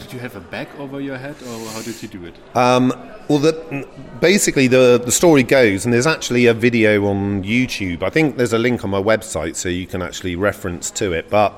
[0.00, 2.34] Did you have a bag over your head, or how did you do it?
[2.56, 2.92] Um,
[3.28, 3.86] well, the,
[4.20, 8.02] basically, the, the story goes, and there's actually a video on YouTube.
[8.02, 11.28] I think there's a link on my website so you can actually reference to it.
[11.28, 11.52] But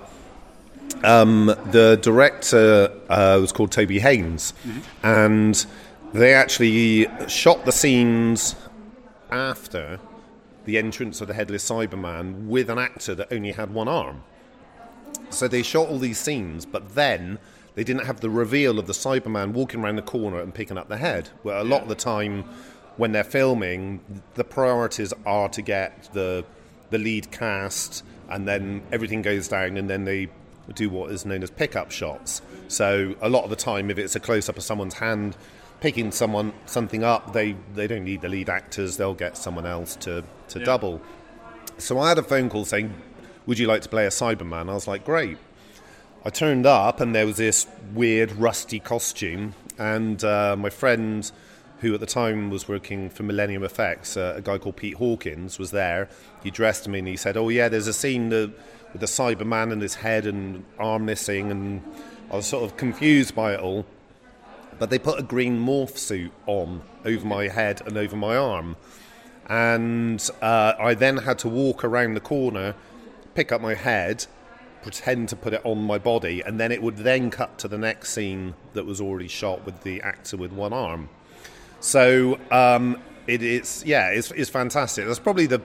[1.05, 4.53] um, the director uh, was called Toby Haynes,
[5.03, 5.65] and
[6.13, 8.57] they actually shot the scenes
[9.31, 10.01] after
[10.65, 14.23] the entrance of the Headless Cyberman with an actor that only had one arm.
[15.31, 17.39] So they shot all these scenes, but then
[17.81, 20.91] they didn't have the reveal of the Cyberman walking around the corner and picking up
[20.91, 21.31] the head.
[21.43, 22.45] Well, a lot of the time
[22.99, 24.01] when they're filming,
[24.35, 26.45] the priorities are to get the
[26.91, 30.29] the lead cast, and then everything goes down, and then they
[30.75, 32.43] do what is known as pickup shots.
[32.69, 35.39] So a lot of the time, if it's a close up of someone's hand
[35.81, 39.97] picking someone something up, they they don't need the lead actors; they'll get someone else
[40.05, 41.01] to to double.
[41.79, 42.93] So I had a phone call saying,
[43.47, 45.39] "Would you like to play a Cyberman?" I was like, "Great."
[46.23, 51.31] I turned up and there was this weird rusty costume, and uh, my friend,
[51.79, 55.59] who at the time was working for Millennium Effects, uh, a guy called Pete Hawkins,
[55.59, 56.11] was there.
[56.43, 58.53] He dressed me and he said, "Oh yeah, there's a scene that,
[58.93, 61.83] with the Cyberman and his head and arm missing," and
[62.31, 63.87] I was sort of confused by it all.
[64.79, 68.77] But they put a green morph suit on over my head and over my arm,
[69.49, 72.75] and uh, I then had to walk around the corner,
[73.35, 74.27] pick up my head,
[74.83, 77.79] pretend to put it on my body, and then it would then cut to the
[77.79, 81.09] next scene that was already shot with the actor with one arm.
[81.81, 85.07] So um, it is, yeah, it's, it's fantastic.
[85.07, 85.63] That's probably the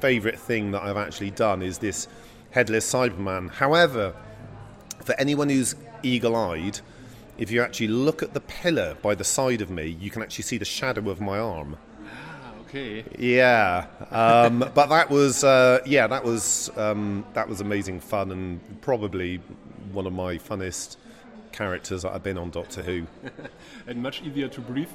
[0.00, 2.08] favourite thing that I've actually done is this
[2.50, 3.50] headless Cyberman.
[3.50, 4.14] However,
[5.04, 6.80] for anyone who's eagle-eyed,
[7.38, 10.44] if you actually look at the pillar by the side of me, you can actually
[10.44, 11.76] see the shadow of my arm.
[12.68, 13.04] Okay.
[13.18, 18.80] Yeah, um, but that was uh, yeah, that was um, that was amazing fun and
[18.80, 19.40] probably
[19.92, 20.96] one of my funnest
[21.52, 23.06] characters that I've been on Doctor Who.
[23.88, 24.88] And much easier to breathe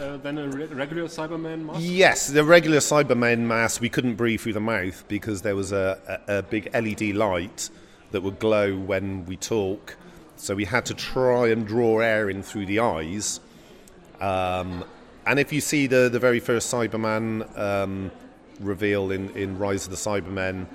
[0.00, 1.80] uh, than a re- regular Cyberman mask?
[1.82, 6.20] Yes, the regular Cyberman mask we couldn't breathe through the mouth because there was a,
[6.28, 7.68] a, a big LED light
[8.12, 9.96] that would glow when we talk.
[10.36, 13.40] So we had to try and draw air in through the eyes.
[14.20, 14.84] Um,
[15.28, 18.10] and if you see the, the very first Cyberman um,
[18.60, 20.66] reveal in, in Rise of the Cybermen,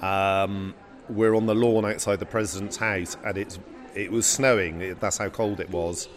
[0.00, 0.72] um,
[1.08, 3.58] we're on the lawn outside the president's house, and it's
[3.96, 4.80] it was snowing.
[4.82, 6.08] It, that's how cold it was.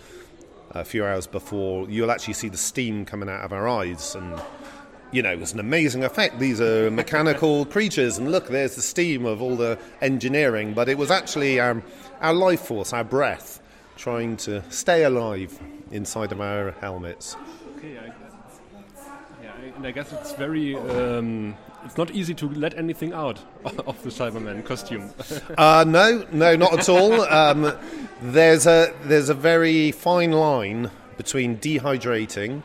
[0.71, 4.39] A few hours before, you'll actually see the steam coming out of our eyes, and
[5.11, 6.37] you know, it was an amazing effect.
[6.37, 10.75] These are mechanical creatures, and look, there's the steam of all the engineering.
[10.75, 11.81] But it was actually our,
[12.21, 13.59] our life force, our breath,
[13.97, 17.35] trying to stay alive inside of our helmets.
[17.83, 18.13] Okay, I,
[19.41, 20.75] yeah, I, and I guess it's very.
[20.75, 25.09] Um, it's not easy to let anything out of the Cyberman costume.
[25.57, 27.21] Uh, no, no, not at all.
[27.23, 27.73] Um,
[28.21, 32.61] there's a there's a very fine line between dehydrating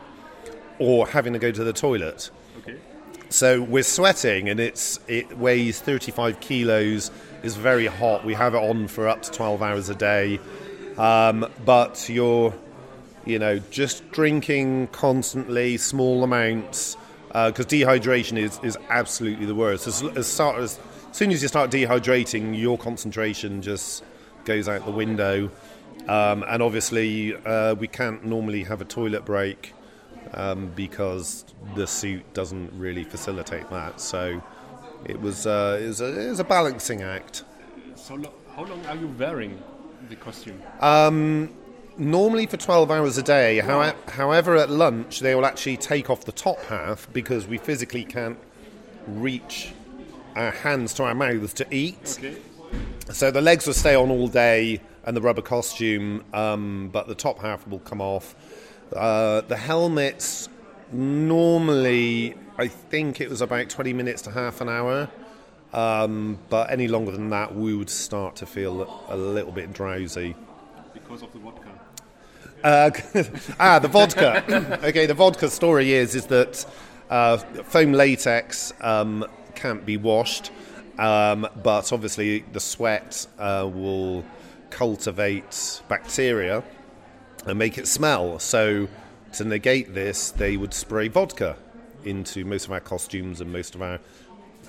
[0.77, 2.29] or having to go to the toilet.
[2.59, 2.77] okay.
[3.29, 7.09] So we're sweating, and it's it weighs 35 kilos.
[7.41, 8.23] It's very hot.
[8.23, 10.39] We have it on for up to 12 hours a day,
[10.97, 12.53] um, but you're,
[13.29, 19.87] you know, just drinking constantly, small amounts, because dehydration is, is absolutely the worst.
[19.87, 20.79] As, as, start, as
[21.11, 24.03] soon as you start dehydrating, your concentration just
[24.45, 25.51] goes out the window,
[26.07, 29.73] um, and obviously uh, we can't normally have a toilet break
[30.33, 33.99] um, because the suit doesn't really facilitate that.
[33.99, 34.41] So
[35.05, 37.43] it was, uh, it, was a, it was a balancing act.
[37.95, 39.61] So lo- how long are you wearing
[40.09, 40.61] the costume?
[41.99, 46.25] Normally for 12 hours a day, how, however, at lunch they will actually take off
[46.25, 48.37] the top half because we physically can't
[49.07, 49.73] reach
[50.35, 52.19] our hands to our mouths to eat.
[52.19, 52.37] Okay.
[53.11, 57.15] So the legs will stay on all day and the rubber costume, um, but the
[57.15, 58.35] top half will come off.
[58.95, 60.49] Uh, the helmets,
[60.91, 65.09] normally, I think it was about 20 minutes to half an hour.
[65.73, 70.35] Um, but any longer than that, we would start to feel a little bit drowsy.
[70.93, 71.66] Because of the vodka.
[72.67, 72.91] Uh,
[73.61, 74.43] ah, the vodka.
[74.83, 76.65] okay, the vodka story is is that
[77.09, 79.25] uh, foam latex um,
[79.55, 80.51] can't be washed,
[80.99, 84.25] um, but obviously the sweat uh, will
[84.69, 86.61] cultivate bacteria
[87.45, 88.37] and make it smell.
[88.37, 88.89] So
[89.31, 91.55] to negate this, they would spray vodka
[92.03, 94.01] into most of our costumes and most of our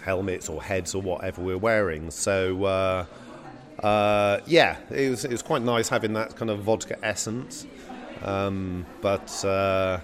[0.04, 2.12] helmets or heads or whatever we're wearing.
[2.12, 2.64] So.
[2.64, 3.06] Uh,
[3.82, 7.64] uh, yeah, it was, it was quite nice having that kind of vodka essence.
[8.22, 10.00] Um, but uh,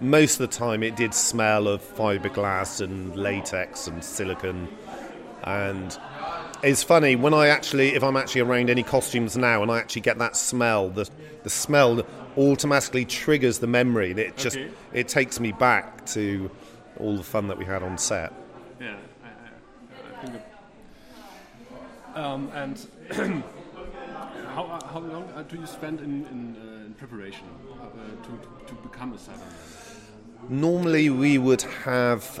[0.00, 4.68] most of the time it did smell of fiberglass and latex and silicon.
[5.44, 5.96] And
[6.62, 10.02] it's funny, when I actually, if I'm actually around any costumes now and I actually
[10.02, 11.08] get that smell, the,
[11.42, 12.04] the smell
[12.36, 14.10] automatically triggers the memory.
[14.10, 14.70] And it just, Okay.
[14.92, 16.50] it takes me back to
[16.98, 18.32] all the fun that we had on set.
[18.80, 20.34] Yeah, I, I, I think.
[20.36, 23.44] It, um, and
[24.58, 27.46] how, how long uh, do you spend in, in, uh, in preparation
[27.80, 30.50] uh, to, to become a Cyberman?
[30.50, 32.40] Normally, we would have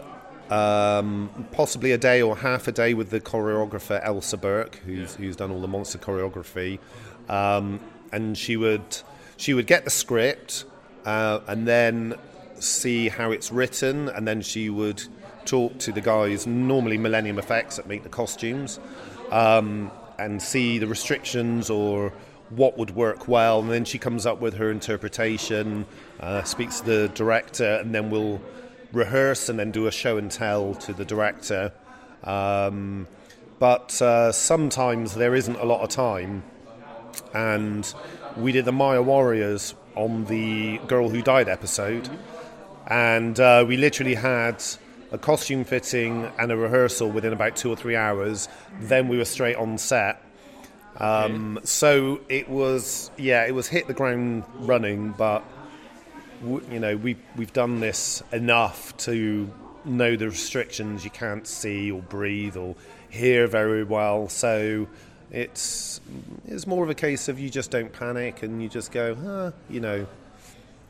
[0.50, 5.36] um, possibly a day or half a day with the choreographer Ailsa Berk, who's, who's
[5.36, 6.80] done all the monster choreography,
[7.28, 7.78] um,
[8.10, 9.02] and she would
[9.36, 10.64] she would get the script
[11.04, 12.14] uh, and then
[12.58, 15.04] see how it's written, and then she would
[15.44, 18.80] talk to the guys, normally Millennium Effects, that make the costumes,
[19.30, 22.12] um, and see the restrictions or
[22.50, 25.86] what would work well, and then she comes up with her interpretation,
[26.20, 28.40] uh, speaks to the director, and then we'll
[28.92, 31.72] rehearse and then do a show and tell to the director.
[32.24, 33.06] Um,
[33.58, 36.42] but uh, sometimes there isn't a lot of time,
[37.34, 37.92] and
[38.36, 42.08] we did the Mire Warriors on the Girl Who Died episode,
[42.86, 44.62] and uh, we literally had
[45.10, 48.48] a costume fitting and a rehearsal within about two or three hours.
[48.80, 50.22] Then we were straight on set.
[50.98, 55.44] Um, so it was, yeah, it was hit the ground running, but
[56.42, 59.48] w- you know we we've done this enough to
[59.84, 61.04] know the restrictions.
[61.04, 62.74] You can't see or breathe or
[63.10, 64.88] hear very well, so
[65.30, 66.00] it's
[66.46, 69.80] it's more of a case of you just don't panic and you just go, you
[69.80, 70.06] know,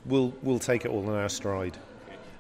[0.07, 1.77] we'll we'll take it all in our stride.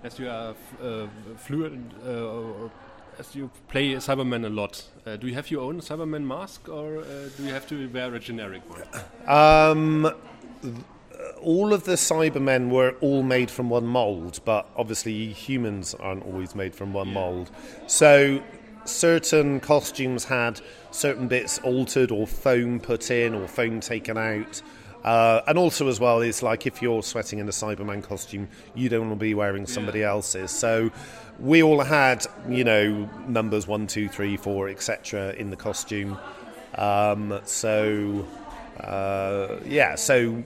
[0.04, 1.06] As you are f- uh,
[1.36, 2.70] fluent, uh, or
[3.18, 6.98] as you play Cyberman a lot, uh, do you have your own Cyberman mask or
[6.98, 8.84] uh, do you have to wear a generic one?
[9.26, 10.14] Um,
[11.42, 16.54] all of the Cybermen were all made from one mold, but obviously humans aren't always
[16.54, 17.50] made from one mold.
[17.88, 18.40] So
[18.84, 24.62] certain costumes had certain bits altered or foam put in or foam taken out.
[25.04, 28.88] Uh, and also, as well, it's like if you're sweating in a Cyberman costume, you
[28.88, 30.50] don't want to be wearing somebody else's.
[30.50, 30.90] So
[31.38, 35.32] we all had, you know, numbers one, two, three, four, etc.
[35.34, 36.18] in the costume.
[36.74, 38.26] Um, so
[38.80, 40.42] uh, yeah, so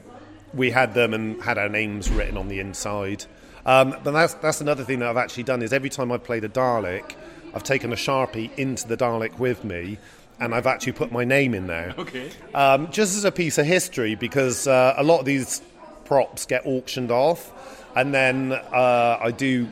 [0.54, 3.24] we had them and had our names written on the inside.
[3.64, 6.44] Um, but that's that's another thing that I've actually done is every time I've played
[6.44, 7.14] a Dalek,
[7.54, 9.98] I've taken a sharpie into the Dalek with me,
[10.42, 11.94] and I've actually put my name in there.
[11.96, 12.28] Okay.
[12.52, 15.62] Um, just as a piece of history, because uh, a lot of these
[16.04, 17.52] props get auctioned off,
[17.94, 19.68] and then uh, I do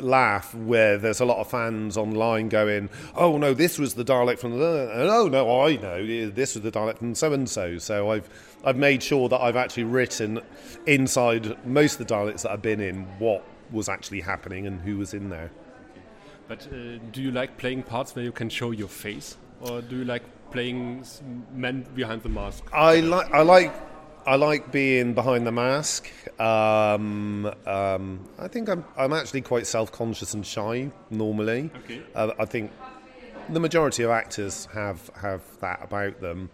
[0.00, 4.38] laugh where there's a lot of fans online going, "Oh no, this was the Dalek
[4.38, 7.78] from the," and "Oh no, I know this was the Dalek from so and so."
[7.78, 8.28] So I've
[8.62, 10.40] I've made sure that I've actually written
[10.86, 14.98] inside most of the Daleks that I've been in what was actually happening and who
[14.98, 15.50] was in there.
[16.46, 19.98] But uh, do you like playing parts where you can show your face, or do
[19.98, 21.04] you like playing
[21.52, 22.64] men behind the mask?
[22.72, 23.72] I like I like
[24.26, 26.10] I like being behind the mask.
[26.40, 31.70] Um, um, I think I'm I'm actually quite self conscious and shy normally.
[31.84, 32.02] Okay.
[32.14, 32.70] Uh, I think
[33.48, 36.50] the majority of actors have have that about them.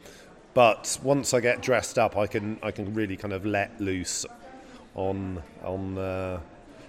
[0.55, 4.25] But once I get dressed up, I can I can really kind of let loose
[4.95, 6.41] on on uh,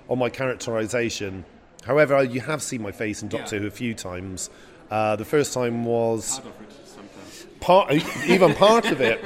[0.09, 1.43] on my characterization.
[1.83, 3.61] However, you have seen my face in Doctor Yeah.
[3.63, 4.49] Who a few times.
[4.89, 7.47] Uh, the first time was Part of it sometimes.
[7.59, 9.19] part, even part of it.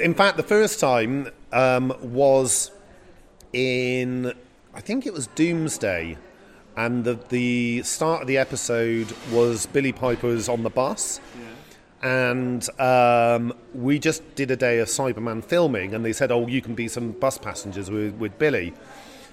[0.00, 2.70] In fact, the first time um, was
[3.52, 4.32] in,
[4.74, 6.16] I think it was Doomsday,
[6.76, 11.20] and the the start of the episode was Billie Piper's on the bus,
[12.02, 16.60] and um, we just did a day of Cyberman filming, and they said, "Oh, you
[16.60, 18.74] can be some bus passengers with, with Billie."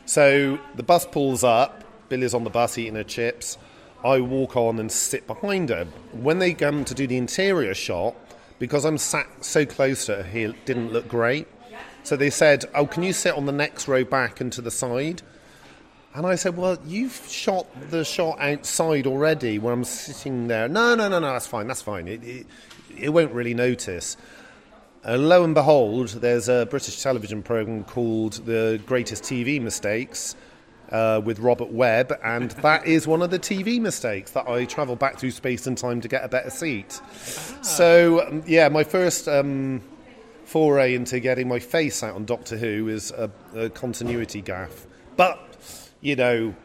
[0.06, 1.84] So the bus pulls up.
[2.10, 3.58] Billie's on the bus eating her chips.
[4.04, 5.86] I walk on and sit behind her.
[6.12, 8.16] When they come to do the interior shot,
[8.60, 11.48] because I'm sat so close to her, he didn't look great.
[12.04, 14.72] So they said, "Oh, can you sit on the next row back and to the
[14.72, 15.22] side?"
[16.14, 20.96] And I said, "Well, you've shot the shot outside already, where I'm sitting there." No,
[20.96, 21.32] no, no, no.
[21.32, 21.68] That's fine.
[21.68, 22.10] That's fine.
[22.10, 22.46] It, it,
[22.98, 24.18] it won't really notice.
[25.06, 30.36] And lo and behold, there's a British television program called The Greatest TV Mistakes
[30.92, 34.96] uh, with Robert Webb, and that is one of the TV mistakes that I travel
[34.96, 37.02] back through space and time to get a better seat.
[37.62, 39.82] So, um, yeah, my first um,
[40.46, 44.86] foray into getting my face out on Doctor Who is a, a continuity gaff.
[45.16, 45.40] But,
[46.02, 46.56] you know,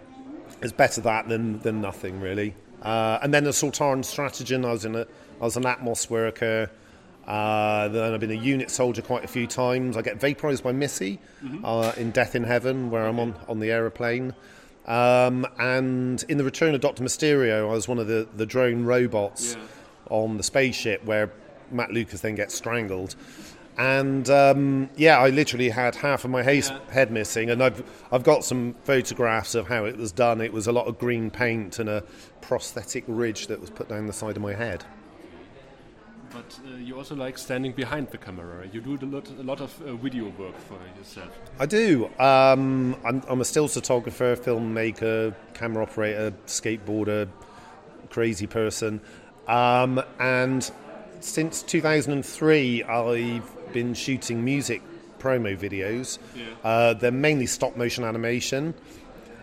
[0.63, 2.55] it's better that than, than nothing, really.
[2.83, 5.07] Uh, and then the Sontaran Stratagem, I was, in a,
[5.41, 6.71] I was an Atmos worker.
[7.29, 9.97] Uh, then I've been a unit soldier quite a few times.
[9.99, 11.21] I get vaporized by Missy
[11.63, 14.35] uh, in Death in Heaven, where I'm on, on the aeroplane.
[14.87, 17.05] Um, and in The Return of Dr.
[17.05, 19.63] Mysterio, I was one of the, the drone robots Yeah.
[20.09, 21.31] on the spaceship where
[21.71, 23.15] Matt Lucas then gets strangled.
[23.77, 28.25] And um, yeah, I literally had half of my haze, head missing, and I've I've
[28.25, 30.41] got some photographs of how it was done.
[30.41, 32.03] It was a lot of green paint and a
[32.41, 34.85] prosthetic ridge that was put down the side of my head.
[36.33, 38.67] But uh, you also like standing behind the camera.
[38.73, 41.31] You do a lot, a lot of uh, video work for yourself.
[41.59, 42.07] I do.
[42.19, 47.29] Um, I'm, I'm a still photographer, filmmaker, camera operator, skateboarder,
[48.11, 49.01] crazy person.
[49.47, 50.71] Um, and
[51.21, 54.83] since 2003, I've been shooting music
[55.19, 56.19] promo videos.
[56.63, 58.75] Uh, they're mainly stop motion animation.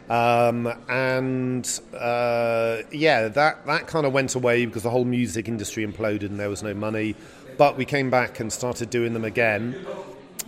[0.09, 5.85] Um, and uh, yeah, that, that kind of went away because the whole music industry
[5.85, 7.15] imploded and there was no money.
[7.57, 9.85] But we came back and started doing them again.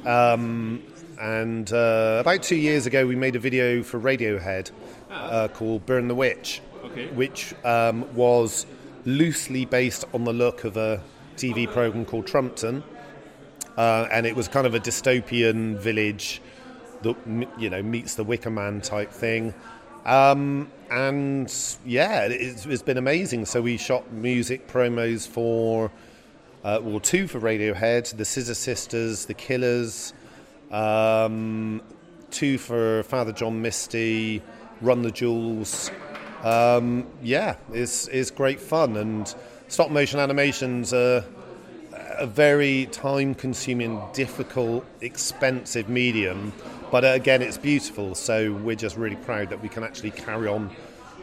[0.05, 0.83] Um,
[1.19, 4.71] and uh, about two years ago, we made a video for Radiohead
[5.09, 7.07] uh, called Burn the Witch, Okay.
[7.07, 8.65] which um, was
[9.05, 11.01] loosely based on the look of a
[11.35, 12.83] TV program called Trumpton.
[13.75, 16.41] Uh, and it was kind of a dystopian village
[17.05, 19.53] m- you know meets the Wicker Man type thing.
[20.05, 21.53] Um, and
[21.85, 23.45] yeah, it's, it's been amazing.
[23.45, 25.91] So we shot music promos for,
[26.63, 30.13] uh, well, two for Radiohead, the Scissor Sisters, the Killers,
[30.71, 31.81] um,
[32.31, 34.41] two for Father John Misty,
[34.79, 35.91] Run the Jewels.
[36.41, 38.95] Um, yeah, it's, it's great fun.
[38.95, 39.35] And
[39.67, 41.25] stop motion animations are
[42.17, 46.53] a very time consuming, difficult, expensive medium.
[46.91, 48.15] But uh, again, it's beautiful.
[48.15, 50.69] So we're just really proud that we can actually carry on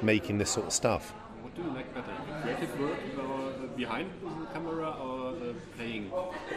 [0.03, 1.11] making this sort of stuff.
[1.43, 2.13] What do you like better,
[2.43, 6.11] creative work or behind the camera or uh, playing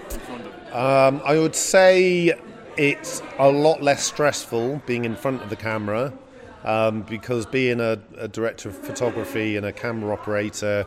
[0.10, 0.76] in front of it?
[0.76, 2.34] Um, I would say
[2.78, 6.14] it's a lot less stressful being in front of the camera
[6.64, 10.86] um, because being a, a director of photography and a camera operator,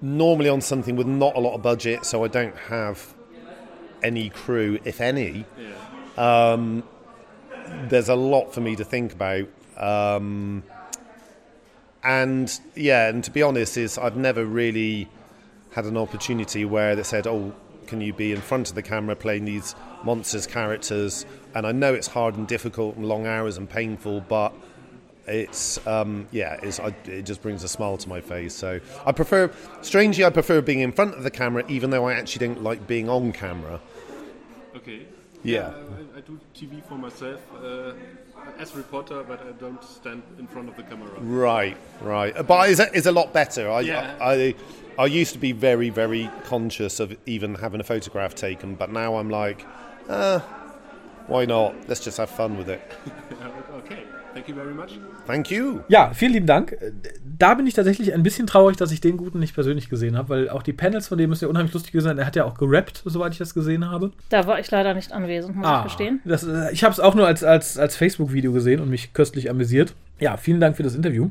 [0.00, 3.14] normally on something with not a lot of budget, so I don't have
[4.02, 5.44] any crew, if any.
[6.16, 6.82] Um,
[7.88, 9.48] there's a lot for me to think about.
[9.76, 10.62] Um,
[12.02, 15.08] and yeah, and to be honest, is I've never really
[15.70, 17.54] had an opportunity where they said, "Oh,
[17.86, 21.94] can you be in front of the camera playing these monsters characters?" And I know
[21.94, 24.52] it's hard and difficult and long hours and painful, but
[25.26, 28.54] it's um, yeah, it's, I, it just brings a smile to my face.
[28.54, 29.50] So I prefer,
[29.82, 32.86] strangely, I prefer being in front of the camera, even though I actually don't like
[32.86, 33.80] being on camera.
[34.74, 35.06] Okay.
[35.44, 35.72] Yeah.
[36.14, 37.92] I, I do TV for myself uh,
[38.58, 41.08] as a reporter, but I don't stand in front of the camera.
[41.20, 42.46] Right, right.
[42.46, 43.70] But it's a, it's a lot better.
[43.70, 44.16] I, Yeah.
[44.20, 44.54] I, I,
[44.98, 49.16] I used to be very, very conscious of even having a photograph taken, but now
[49.16, 49.66] I'm like,
[50.08, 50.40] uh,
[51.26, 51.88] why not?
[51.88, 52.82] Let's just have fun with it.
[54.34, 54.98] Thank you very much.
[55.26, 55.80] Thank you.
[55.88, 56.76] Ja, vielen lieben Dank.
[57.38, 60.28] Da bin ich tatsächlich ein bisschen traurig, dass ich den Guten nicht persönlich gesehen habe,
[60.30, 62.18] weil auch die Panels von dem müssen ja unheimlich lustig gewesen sein.
[62.18, 64.12] Er hat ja auch gerappt, soweit ich das gesehen habe.
[64.30, 66.20] Da war ich leider nicht anwesend, muss ich gestehen.
[66.24, 69.50] Das, äh, ich habe es auch nur als, als, als Facebook-Video gesehen und mich köstlich
[69.50, 69.94] amüsiert.
[70.18, 71.30] Ja, vielen Dank für das Interview.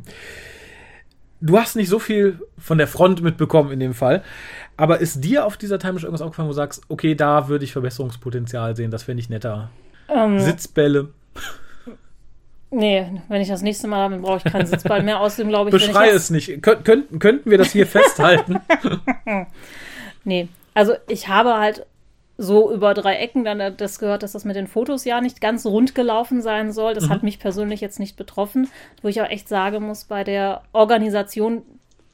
[1.40, 4.22] Du hast nicht so viel von der Front mitbekommen in dem Fall,
[4.78, 7.72] aber ist dir auf dieser Time irgendwas aufgefallen, wo du sagst, okay, da würde ich
[7.72, 9.72] Verbesserungspotenzial sehen, das fände ich netter.
[10.08, 11.10] Ähm, Sitzbälle.
[12.72, 15.20] Nee, wenn ich das nächste Mal habe, brauche ich keinen Sitzball mehr.
[15.20, 16.62] Außerdem glaube ich, Beschrei ich es nicht.
[16.62, 18.60] Kön könnten, könnten wir das hier festhalten?
[20.24, 21.86] Nee, also ich habe halt
[22.38, 25.66] so über drei Ecken dann das gehört, dass das mit den Fotos ja nicht ganz
[25.66, 26.94] rund gelaufen sein soll.
[26.94, 28.70] Das hat mich persönlich jetzt nicht betroffen,
[29.02, 31.64] wo ich auch echt sagen muss, bei der Organisation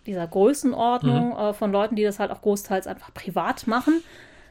[0.06, 4.04] dieser Größenordnung äh, von Leuten, die das halt auch großteils einfach privat machen,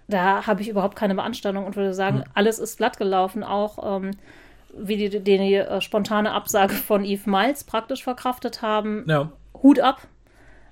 [0.08, 4.12] da habe ich überhaupt keine Beanstandung und würde sagen, alles ist glatt gelaufen, auch ähm,
[4.78, 9.04] wie die, die, die äh, spontane Absage von Eve Miles praktisch verkraftet haben.
[9.08, 9.30] ja.
[9.62, 10.06] Hut ab.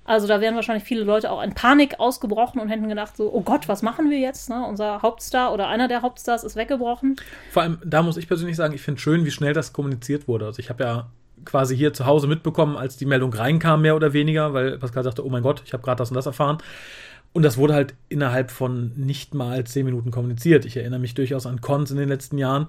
[0.07, 3.41] Also da wären wahrscheinlich viele Leute auch in Panik ausgebrochen und hätten gedacht so, oh
[3.41, 4.49] Gott, was machen wir jetzt?
[4.49, 4.63] Ne?
[4.63, 7.15] Unser Hauptstar oder einer der Hauptstars ist weggebrochen.
[7.49, 10.45] Vor allem, da muss ich persönlich sagen, ich finde schön, wie schnell das kommuniziert wurde.
[10.45, 11.07] Also ich habe ja
[11.43, 15.25] quasi hier zu Hause mitbekommen, als die Meldung reinkam, mehr oder weniger, weil Pascal sagte,
[15.25, 16.59] oh mein Gott, ich habe gerade das und das erfahren.
[17.33, 20.65] Und das wurde halt innerhalb von nicht mal zehn Minuten kommuniziert.
[20.65, 22.67] Ich erinnere mich durchaus an Cons in den letzten Jahren,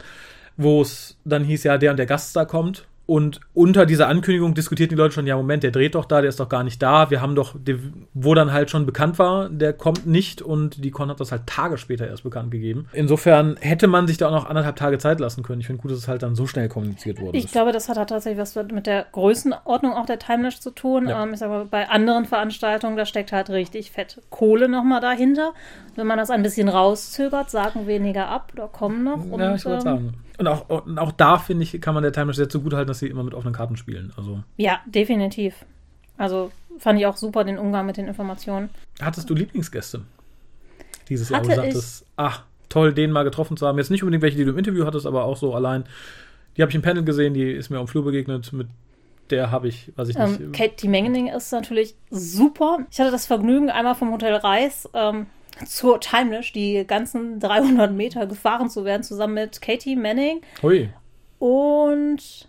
[0.57, 2.87] wo es dann hieß, ja, der und der Gaststar kommt.
[3.09, 6.29] Und unter dieser Ankündigung diskutierten die Leute schon, ja, Moment, der dreht doch da, der
[6.29, 7.09] ist doch gar nicht da.
[7.09, 7.79] Wir haben doch, die-
[8.15, 11.47] wo dann halt schon bekannt war, der kommt nicht und die Con hat das halt
[11.47, 12.89] Tage später erst bekannt gegeben.
[12.93, 15.61] Insofern hätte man sich da auch noch anderthalb Tage Zeit lassen können.
[15.61, 17.39] Ich finde gut, dass es halt dann so schnell kommuniziert wurde.
[17.39, 21.09] Ich glaube, das hat halt tatsächlich was mit der Größenordnung auch der Timelash zu tun.
[21.09, 21.23] Ja.
[21.23, 25.53] Ähm, ich sage mal, bei anderen Veranstaltungen, da steckt halt richtig fett Kohle nochmal dahinter.
[25.95, 29.25] Wenn man das ein bisschen rauszögert, sagen weniger ab oder kommen noch.
[29.31, 30.15] Und, ja, ich wollte ähm, sagen.
[30.39, 32.99] Und auch, und auch da, finde ich, kann man der Timeless sehr zugute halten, dass
[32.99, 34.13] sie immer mit offenen Karten spielen.
[34.17, 35.65] Also, ja, definitiv.
[36.19, 38.71] Also fand ich auch super den Umgang mit den Informationen.
[39.01, 40.03] hattest du Lieblingsgäste
[41.09, 43.79] dieses Jahr, wo Hatte du sagtest, ach, toll, den mal getroffen zu haben.
[43.79, 45.85] Jetzt nicht unbedingt welche, die du im Interview hattest, aber auch so allein.
[46.57, 48.53] Die habe ich im Panel gesehen, die ist mir am Flur begegnet.
[48.53, 48.69] Mit
[49.31, 50.41] der habe ich, weiß ich nicht.
[50.41, 52.79] Ähm, Katie Mengening ist natürlich super.
[52.91, 55.27] Ich hatte das Vergnügen, einmal vom Hotel Reis ähm,
[55.65, 60.91] zur Timelash die ganzen 300 Meter gefahren zu werden, zusammen mit Katie Manning Hui,
[61.39, 62.49] und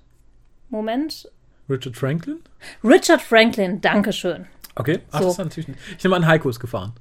[0.69, 1.29] Moment.
[1.69, 2.37] Richard Franklin?
[2.83, 4.45] Richard Franklin, Dankeschön.
[4.75, 5.25] Okay, ach, So.
[5.25, 5.69] das ist natürlich.
[5.97, 6.93] Ich nehme an, Heiko ist gefahren.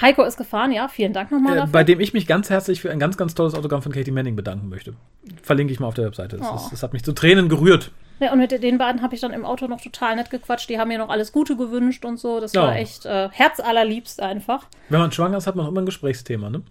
[0.00, 2.90] Heiko ist gefahren, ja, vielen Dank nochmal Äh, bei dem ich mich ganz herzlich für
[2.90, 4.94] ein ganz, ganz tolles Autogramm von Katie Manning bedanken möchte.
[5.42, 6.38] Verlinke ich mal auf der Webseite.
[6.38, 6.56] Das, Oh.
[6.56, 7.90] ist, das hat mich zu Tränen gerührt.
[8.20, 10.68] Ja, und mit den beiden habe ich dann im Auto noch total nett gequatscht.
[10.70, 12.38] Die haben mir noch alles Gute gewünscht und so.
[12.40, 12.62] Das Ja.
[12.62, 14.66] war echt äh, herzallerliebst einfach.
[14.88, 16.62] Wenn man schwanger ist, hat man auch immer ein Gesprächsthema, ne?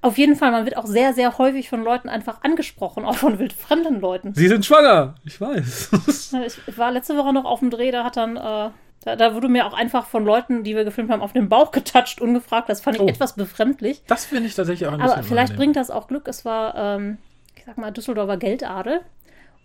[0.00, 3.38] Auf jeden Fall, man wird auch sehr, sehr häufig von Leuten einfach angesprochen, auch von
[3.40, 4.32] wildfremden Leuten.
[4.34, 5.90] Sie sind schwanger, ich weiß.
[6.68, 8.70] Ich war letzte Woche noch auf dem Dreh, da hat dann, äh,
[9.04, 11.72] da, da wurde mir auch einfach von Leuten, die wir gefilmt haben, auf den Bauch
[11.72, 12.68] getatscht, ungefragt.
[12.68, 13.08] Das fand ich Oh.
[13.08, 14.02] etwas befremdlich.
[14.06, 15.56] Das finde ich tatsächlich auch ein bisschen Aber vielleicht unangenehm.
[15.58, 16.28] bringt das auch Glück.
[16.28, 17.18] Es war, ähm,
[17.56, 19.00] ich sag mal, Düsseldorfer Geldadel.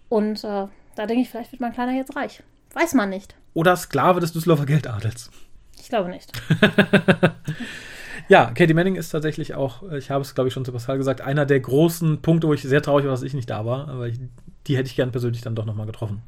[0.09, 0.65] Und äh,
[0.97, 2.43] da denke ich, vielleicht wird mein Kleiner jetzt reich.
[2.73, 3.35] Weiß man nicht.
[3.53, 5.31] Oder Sklave des Düsseldorfer Geldadels.
[5.79, 6.31] Ich glaube nicht.
[8.29, 10.97] Ja, Katie Manning ist tatsächlich auch, äh, ich habe es glaube ich schon zu Pascal
[10.97, 13.87] gesagt, einer der großen Punkte, wo ich sehr traurig war, dass ich nicht da war.
[13.87, 14.19] Aber ich,
[14.67, 16.21] die hätte ich gern persönlich dann doch nochmal getroffen.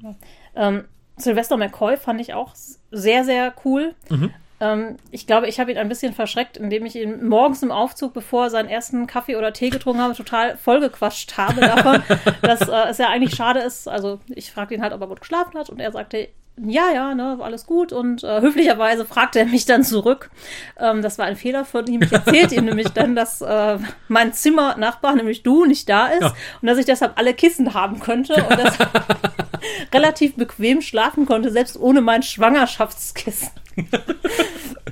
[0.56, 0.86] Ähm,
[1.18, 2.56] Sylvester McCoy fand ich auch
[2.92, 3.96] sehr, sehr cool.
[4.10, 4.32] Mhm.
[4.62, 8.14] Ähm, ich glaube, ich habe ihn ein bisschen verschreckt, indem ich ihn morgens im Aufzug,
[8.14, 12.04] bevor er seinen ersten Kaffee oder Tee getrunken habe, total vollgequatscht habe davon,
[12.42, 13.88] dass äh, es ja eigentlich schade ist.
[13.88, 16.30] Also ich fragte ihn halt, ob er gut geschlafen hat und er sagte,
[16.66, 17.94] ja, ja, ne, alles gut.
[17.94, 20.30] Und äh, höflicherweise fragte er mich dann zurück.
[20.78, 22.02] Ähm, das war ein Fehler von ihm.
[22.02, 26.36] Ich erzählte ihm nämlich dann, dass äh, mein Zimmernachbar, nämlich du, nicht da ist Ja.
[26.62, 28.78] und dass ich deshalb alle Kissen haben könnte und dass
[29.94, 33.50] relativ bequem schlafen konnte, selbst ohne mein Schwangerschaftskissen.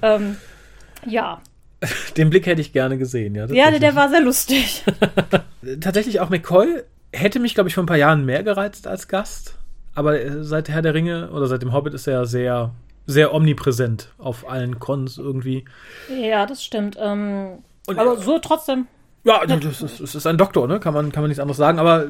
[0.01, 0.37] ähm,
[1.05, 1.41] ja,
[2.15, 3.45] Den Blick hätte ich gerne gesehen, ja.
[3.47, 4.83] ja, der war sehr lustig.
[5.79, 9.55] tatsächlich auch McCoy hätte mich, glaube ich, vor ein paar Jahren mehr gereizt als Gast.
[9.97, 12.71] Aber äh, seit Herr der Ringe oder seit dem Hobbit ist er sehr,
[13.07, 15.65] sehr omnipräsent auf allen Cons irgendwie.
[16.09, 16.97] ja, das stimmt.
[17.01, 18.85] Ähm, Und- aber so trotzdem.
[19.23, 20.79] Ja, das ist, das ist ein Doktor, ne?
[20.79, 21.79] Kann man, kann man nichts anderes sagen.
[21.79, 22.05] Aber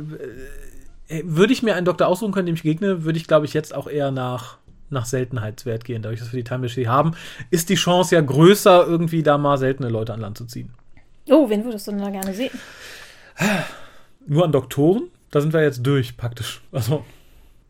[1.07, 3.53] äh, würde ich mir einen Doktor aussuchen können, dem ich gegne, würde ich, glaube ich,
[3.53, 4.57] jetzt auch eher nach,
[4.89, 6.01] nach Seltenheitswert gehen.
[6.01, 7.13] Dadurch, dass wir die Time Machine haben,
[7.49, 10.73] ist die Chance ja größer, irgendwie da mal seltene Leute an Land zu ziehen.
[11.29, 12.51] Oh, wen würdest du denn da gerne sehen?
[14.27, 15.09] Nur an Doktoren?
[15.31, 16.61] Da sind wir jetzt durch, praktisch.
[16.71, 17.03] Also,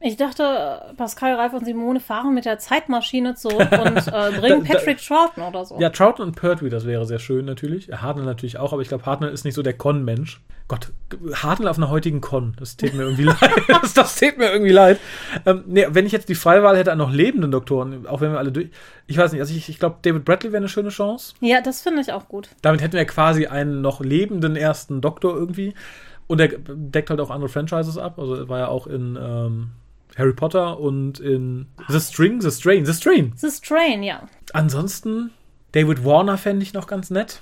[0.08, 4.74] Ich dachte, Pascal, Ralf und Simone fahren mit der Zeitmaschine zurück und äh, bringen Da-
[4.74, 5.78] da- Patrick Troughton oder so.
[5.80, 7.90] Ja, Troughton und Pertwee, das wäre sehr schön natürlich.
[7.92, 10.42] Hartnell natürlich auch, aber ich glaube, Hartnell ist nicht so der Con-Mensch.
[10.70, 10.92] Gott,
[11.34, 13.38] Hartnell auf einer heutigen Con, das tät mir irgendwie leid.
[13.68, 15.00] Das, das tät mir irgendwie leid.
[15.46, 18.38] Ähm, nee, wenn ich jetzt die Freiwahl hätte an noch lebenden Doktoren, auch wenn wir
[18.40, 18.70] alle durch.
[19.08, 21.36] Ich weiß nicht, also ich, ich glaube, David Bradley wäre eine schöne Chance.
[21.42, 22.50] Ja, das finde ich auch gut.
[22.62, 25.74] Damit hätten wir quasi einen noch lebenden ersten Doktor irgendwie.
[26.30, 28.20] Und er deckt halt auch andere Franchises ab.
[28.20, 29.72] Also er war ja auch in ähm,
[30.18, 33.34] Harry Potter und in The String, The Strain, The Strain.
[33.36, 34.28] The Strain, ja.
[34.54, 35.32] Ansonsten,
[35.74, 37.42] David Warner fände ich noch ganz nett.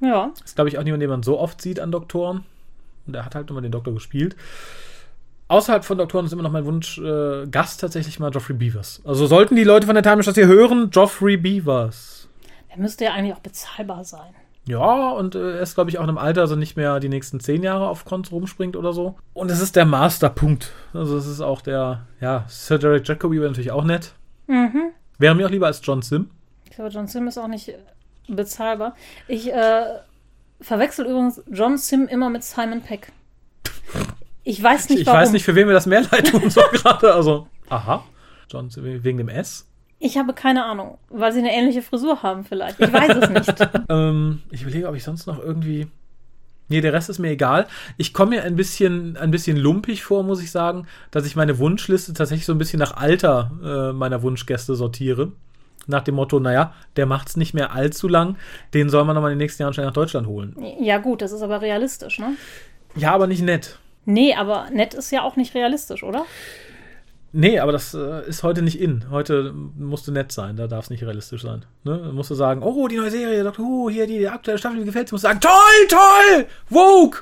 [0.00, 0.32] Ja.
[0.44, 2.44] Ist, glaube ich, auch niemand, den man so oft sieht an Doktoren.
[3.06, 4.36] Und er hat halt immer den Doktor gespielt.
[5.48, 9.00] Außerhalb von Doktoren ist immer noch mein Wunsch, äh, Gast tatsächlich mal Geoffrey Beavers.
[9.04, 12.28] Also sollten die Leute von der Time das hier hören, Geoffrey Beavers.
[12.68, 14.34] Der müsste ja eigentlich auch bezahlbar sein.
[14.68, 17.08] Ja, und äh, er ist, glaube ich, auch in einem Alter, also nicht mehr die
[17.08, 19.16] nächsten zehn Jahre auf Cons rumspringt oder so.
[19.32, 20.72] Und es ist der Masterpunkt.
[20.92, 24.12] Also es ist auch der, ja, Sir Derek Jacobi wäre natürlich auch nett.
[24.48, 24.90] Mhm.
[25.18, 26.30] Wäre mir auch lieber als John Sim.
[26.64, 27.72] Ich glaube, John Sim ist auch nicht
[28.28, 28.96] bezahlbar.
[29.28, 29.84] Ich äh,
[30.60, 33.12] verwechsel übrigens John Sim immer mit Simon Peck.
[34.42, 35.20] Ich weiß nicht Ich warum.
[35.20, 37.14] weiß nicht, für wen wir das mehr leid tun so gerade.
[37.14, 38.04] Also, aha.
[38.50, 39.68] John Sim, wegen dem S.
[39.98, 42.78] Ich habe keine Ahnung, weil sie eine ähnliche Frisur haben vielleicht.
[42.80, 43.68] Ich weiß es nicht.
[43.88, 45.86] Ähm, ich überlege, ob ich sonst noch irgendwie.
[46.68, 47.66] Nee, der Rest ist mir egal.
[47.96, 51.58] Ich komme mir ein bisschen, ein bisschen lumpig vor, muss ich sagen, dass ich meine
[51.58, 55.30] Wunschliste tatsächlich so ein bisschen nach Alter äh, meiner Wunschgäste sortiere.
[55.86, 58.36] Nach dem Motto, naja, der macht's nicht mehr allzu lang,
[58.74, 60.56] den soll man nochmal in den nächsten Jahren schnell nach Deutschland holen.
[60.80, 62.32] Ja, gut, das ist aber realistisch, ne?
[62.96, 63.78] Ja, aber nicht nett.
[64.04, 66.24] Nee, aber nett ist ja auch nicht realistisch, oder?
[67.38, 69.10] Nee, aber das äh, ist heute nicht in.
[69.10, 71.66] Heute musst du nett sein, da darf es nicht realistisch sein.
[71.84, 71.98] Ne?
[71.98, 73.62] Dann musst du sagen, oh, die neue Serie, Dr.
[73.62, 75.10] Who, hier die, die aktuelle Staffel, wie gefällt's?
[75.10, 75.52] Du musst sagen, toll,
[75.86, 77.20] toll, Vogue!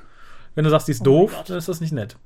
[0.54, 2.16] Wenn du sagst, die ist doof, dann ist das nicht nett.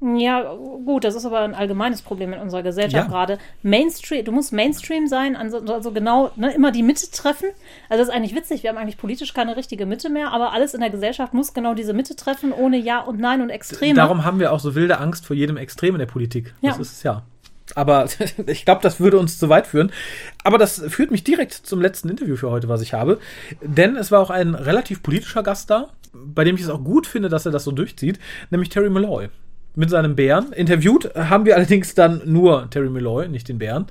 [0.00, 0.42] Ja,
[0.84, 3.10] gut, das ist aber ein allgemeines Problem in unserer Gesellschaft Ja.
[3.10, 3.38] gerade.
[3.62, 7.48] Mainstream, du musst Mainstream sein, also, genau, ne, immer die Mitte treffen.
[7.88, 10.74] Also das ist eigentlich witzig, wir haben eigentlich politisch keine richtige Mitte mehr, aber alles
[10.74, 13.94] in der Gesellschaft muss genau diese Mitte treffen, ohne Ja und Nein und Extreme.
[13.94, 16.54] Darum haben wir auch so wilde Angst vor jedem Extrem in der Politik.
[16.62, 16.82] Das Ja.
[16.82, 17.22] ist es ja.
[17.74, 18.06] Aber
[18.46, 19.90] ich glaube, das würde uns zu weit führen.
[20.44, 23.18] Aber das führt mich direkt zum letzten Interview für heute, was ich habe.
[23.62, 27.06] Denn es war auch ein relativ politischer Gast da, bei dem ich es auch gut
[27.06, 28.18] finde, dass er das so durchzieht,
[28.50, 29.28] nämlich Terry Malloy.
[29.78, 30.52] Mit seinem Bären.
[30.52, 33.86] Interviewt haben wir allerdings dann nur Terry Malloy, nicht den Bären.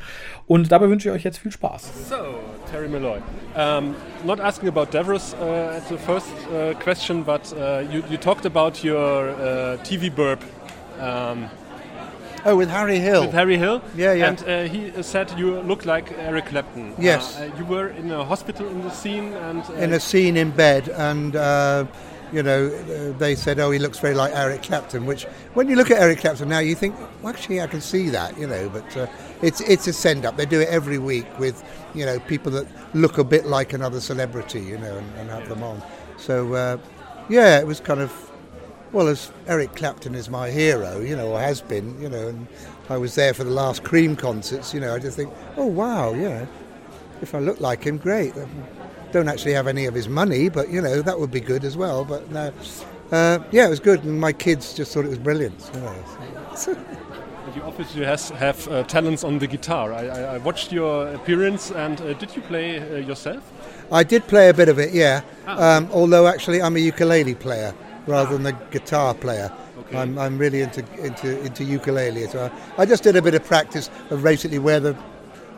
[0.48, 2.10] Und dabei wünsche ich euch jetzt viel Spaß.
[2.10, 2.16] So,
[2.72, 3.20] Terry Malloy.
[3.56, 3.94] Um,
[4.26, 8.48] not asking about Davros uh, at the first uh, question, but uh, you, you talked
[8.48, 10.40] about your uh, TV burp
[11.00, 11.50] um,
[12.48, 13.22] Oh, with Harry Hill.
[13.22, 13.82] with Harry Hill.
[13.96, 14.28] Yeah, yeah.
[14.28, 16.94] And uh, he uh, said you look like Eric Clapton.
[17.00, 17.38] Yes.
[17.40, 19.64] Uh, you were in a hospital in the scene and.
[19.70, 21.86] Uh, in a scene in bed, and uh,
[22.36, 22.70] you know
[23.14, 25.24] they said, "Oh, he looks very like Eric Clapton." Which,
[25.54, 28.38] when you look at Eric Clapton now, you think, well, "Actually, I can see that,"
[28.38, 28.70] you know.
[28.70, 29.08] But uh,
[29.42, 30.38] it's it's a send up.
[30.38, 31.64] They do it every week with
[31.94, 35.48] you know people that look a bit like another celebrity, you know, and, and have
[35.50, 35.82] them on.
[36.18, 36.78] So uh,
[37.30, 38.12] yeah, it was kind of
[38.92, 42.48] well, as Eric Clapton is my hero, you know, or has been, you know, and
[42.90, 46.14] I was there for the last Cream concerts, you know, I just think, oh wow,
[46.14, 46.48] you know,
[47.22, 48.34] if I look like him, great.
[49.16, 51.78] Don't actually have any of his money, but you know that would be good as
[51.78, 52.04] well.
[52.04, 52.52] But no,
[53.14, 55.72] uh, yeah, it was good, and my kids just thought it was brilliant.
[55.74, 55.96] You know.
[57.56, 59.94] You obviously has, have uh, talents on the guitar.
[59.94, 63.42] I, I, I watched your appearance, and uh, did you play uh, yourself?
[63.90, 65.22] I did play a bit of it, yeah.
[65.48, 67.74] Um, although actually, I'm a ukulele player
[68.08, 69.50] rather than a guitar player.
[69.80, 69.98] Okay.
[69.98, 72.52] I'm, I'm really into, into into ukulele as well.
[72.78, 74.98] I just did a bit of practice of basically where the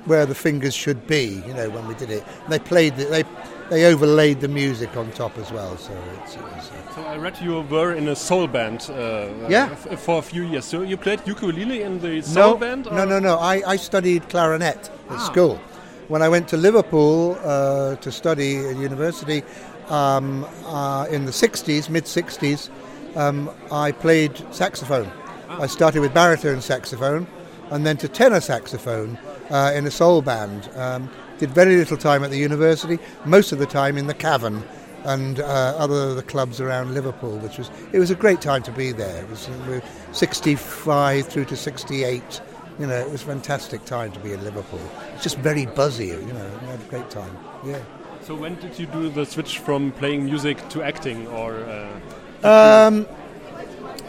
[0.08, 2.24] where the fingers should be, you know, when we did it.
[2.44, 3.24] And they played the, they
[3.70, 5.76] they overlaid the music on top as well.
[5.78, 5.92] So
[6.24, 8.90] it's, it was, uh, So I read you were in a soul band.
[8.90, 9.70] Uh, Yeah.
[9.72, 10.64] f- for a few years.
[10.64, 12.86] So you played ukulele in the soul no, band?
[12.86, 13.36] no, or- no, no.
[13.40, 15.26] I, I studied clarinet at Ah.
[15.32, 15.60] school.
[16.08, 19.44] When I went to Liverpool uh, to study at university
[19.90, 22.70] um, uh, in the 60s, mid 60s,
[23.18, 25.12] um, I played saxophone.
[25.50, 25.64] Ah.
[25.64, 27.28] I started with baritone saxophone
[27.72, 29.18] and then to tenor saxophone
[29.50, 30.70] uh, in a soul band.
[30.76, 34.64] Um, did very little time at the university, most of the time in the Cavern
[35.04, 35.44] and uh,
[35.78, 39.24] other the clubs around Liverpool, which was it was a great time to be there.
[39.24, 39.80] It was uh,
[40.12, 42.42] 65 through to 68.
[42.80, 44.82] You know, it was a fantastic time to be in Liverpool.
[45.14, 46.08] It's just very buzzy.
[46.08, 47.36] You know, we had a great time.
[47.66, 47.80] Yeah.
[48.22, 51.54] So when did you do the switch from playing music to acting, or?
[51.56, 52.00] Uh,
[52.44, 53.08] Um,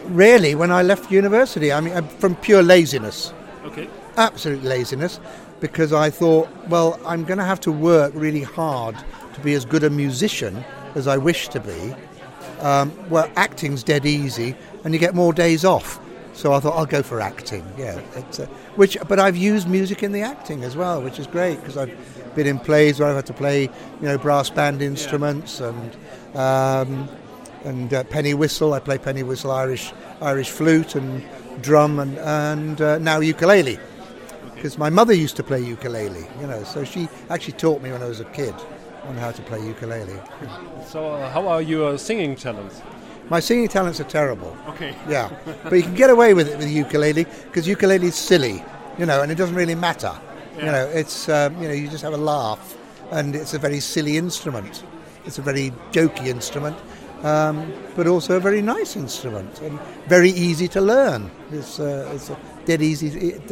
[0.05, 3.33] really, when I left university, I mean, uh, from pure laziness.
[3.65, 3.87] okay.
[4.17, 5.19] Absolute laziness
[5.59, 8.95] because I thought, well, I'm going to have to work really hard
[9.33, 10.63] to be as good a musician
[10.95, 11.95] as I wish to be.
[12.61, 15.99] Um, well, acting's dead easy, and you get more days off.
[16.33, 17.65] So I thought I'll go for acting.
[17.77, 18.45] Yeah, it's, uh,
[18.75, 22.35] which, but I've used music in the acting as well, which is great because I've
[22.35, 23.69] been in plays where I've had to play, you
[24.01, 25.97] know, brass band instruments and
[26.35, 27.09] um,
[27.65, 28.73] and uh, penny whistle.
[28.73, 29.91] I play penny whistle, Irish
[30.21, 31.25] Irish flute and
[31.61, 33.77] drum, and and uh, now ukulele
[34.59, 38.01] because my mother used to play ukulele, you know, so she actually taught me when
[38.03, 38.53] I was a kid
[39.05, 40.19] on how to play ukulele.
[40.85, 42.81] So uh, how are your singing talents?
[43.29, 44.93] My singing talents are terrible, Okay.
[45.09, 45.29] yeah,
[45.63, 48.63] but you can get away with it with ukulele because ukulele is silly,
[48.97, 50.13] you know, and it doesn't really matter.
[50.57, 52.75] You know, it's um, you know you just have a laugh,
[53.11, 54.83] and it's a very silly instrument.
[55.25, 56.75] It's a very jokey instrument,
[57.23, 61.29] um, but also a very nice instrument and very easy to learn.
[61.51, 63.09] It's uh, it's a dead easy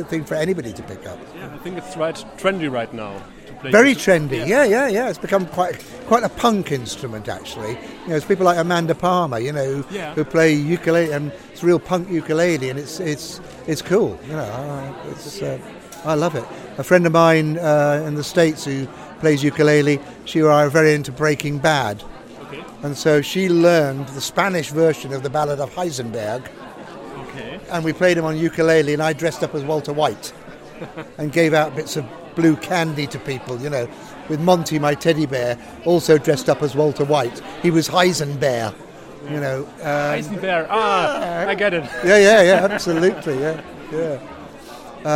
[0.10, 1.20] thing for anybody to pick up.
[1.36, 3.22] Yeah, I think it's right trendy right now.
[3.64, 5.10] Very trendy, yeah, yeah, yeah.
[5.10, 7.72] It's become quite quite a punk instrument, actually.
[8.04, 10.14] You know, it's people like Amanda Palmer, you know, who, Yeah.
[10.14, 14.18] who play ukulele, and it's real punk ukulele, and it's it's it's cool.
[14.28, 15.58] You know, I- it's uh,
[16.06, 16.46] I love it.
[16.78, 18.86] A friend of mine uh, in the states who
[19.20, 22.04] plays ukulele, she and I are very into Breaking Bad.
[22.88, 26.48] And so she learned the Spanish version of the Ballad of Heisenberg,
[27.30, 27.60] Okay.
[27.70, 30.32] and we played him on ukulele, and I dressed up as Walter White
[31.18, 33.90] and gave out bits of blue candy to people, you know,
[34.30, 37.42] with Monty, my teddy bear, also dressed up as Walter White.
[37.62, 38.74] He was Heisenbear,
[39.30, 39.66] you know.
[39.82, 40.68] Um, Heisenberg.
[40.70, 41.84] Ah, I get it.
[42.06, 43.62] yeah, yeah, yeah, absolutely, yeah,
[43.92, 44.20] yeah.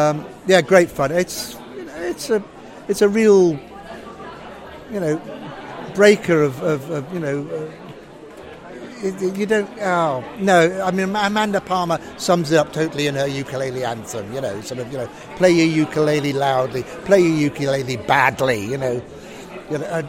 [0.10, 1.12] Um, yeah, great fun.
[1.12, 2.44] It's you know, it's a
[2.90, 3.58] it's a real
[4.92, 5.22] you know
[5.94, 7.48] breaker of, of, of you know.
[7.48, 7.70] Uh,
[9.04, 9.68] you don't.
[9.82, 10.82] Oh no!
[10.84, 14.32] I mean, Amanda Palmer sums it up totally in her ukulele anthem.
[14.32, 14.92] You know, sort of.
[14.92, 18.64] You know, play your ukulele loudly, play your ukulele badly.
[18.64, 19.02] You know,
[19.72, 20.04] you know, uh,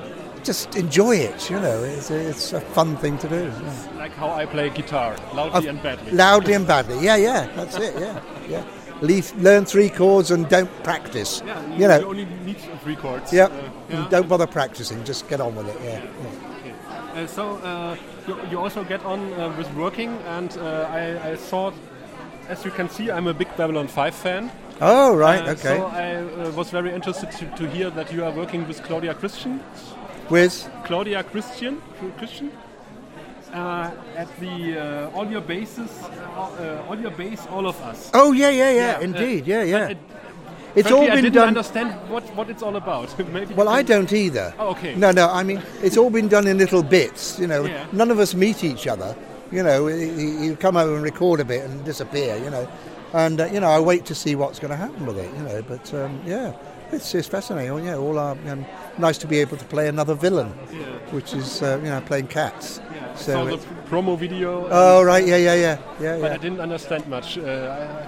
[0.44, 1.48] just enjoy it.
[1.48, 3.44] You know, it's a, it's a fun thing to do.
[3.44, 3.88] yeah.
[3.96, 6.12] Like how I play guitar, loudly and badly.
[6.12, 6.98] Loudly and badly.
[7.00, 7.94] Yeah, yeah, that's it.
[7.98, 8.64] Yeah, yeah.
[9.02, 11.42] Leave, learn three chords and don't practice.
[11.44, 12.08] yeah, you know.
[12.08, 13.32] only need three chords.
[13.32, 13.50] Yep.
[13.50, 13.54] Uh,
[13.88, 14.08] yeah.
[14.08, 15.02] Don't bother practicing.
[15.04, 15.76] Just get on with it.
[15.82, 16.06] Yeah.
[16.64, 17.22] yeah.
[17.22, 17.96] Uh, so uh,
[18.28, 21.74] you, you also get on uh, with working, and uh, I, I thought,
[22.48, 24.52] as you can see, I'm a big Babylon 5 fan.
[24.80, 25.42] Oh right.
[25.42, 25.76] Uh, okay.
[25.76, 29.14] So I uh, was very interested to, to hear that you are working with Claudia
[29.14, 29.60] Christian.
[30.30, 31.82] With Claudia Christian,
[32.18, 32.52] Christian,
[33.52, 38.10] uh, at the uh, all your bases, uh, all your base, all of us.
[38.14, 38.76] oh yeah, yeah, yeah.
[38.92, 39.46] Yeah, uh, indeed.
[39.46, 39.88] yeah, yeah.
[39.88, 39.98] It-
[40.74, 41.48] it's frankly, all I been didn't done.
[41.48, 43.14] understand what, what it's all about.
[43.32, 44.54] Maybe Well, I don't either.
[44.58, 44.94] Oh, okay.
[44.94, 45.28] No, no.
[45.28, 47.38] I mean, it's all been done in little bits.
[47.38, 47.84] You know, Yeah.
[47.92, 49.14] none of us meet each other.
[49.50, 50.06] You know, you
[50.40, 52.38] you come over and record a bit and disappear.
[52.38, 52.66] You know,
[53.12, 55.30] and uh, you know, I wait to see what's going to happen with it.
[55.36, 56.54] You know, but um, yeah,
[56.92, 57.84] it's, it's fascinating.
[57.84, 58.64] Yeah, all our um,
[58.98, 60.78] nice to be able to play another villain, Yeah.
[61.10, 62.80] which is uh, you know playing cats.
[62.94, 63.14] Yeah.
[63.14, 63.56] So the
[63.88, 64.68] promo video.
[64.70, 67.38] Oh right, yeah, yeah, yeah, yeah, But I didn't understand much.
[67.38, 68.04] Uh,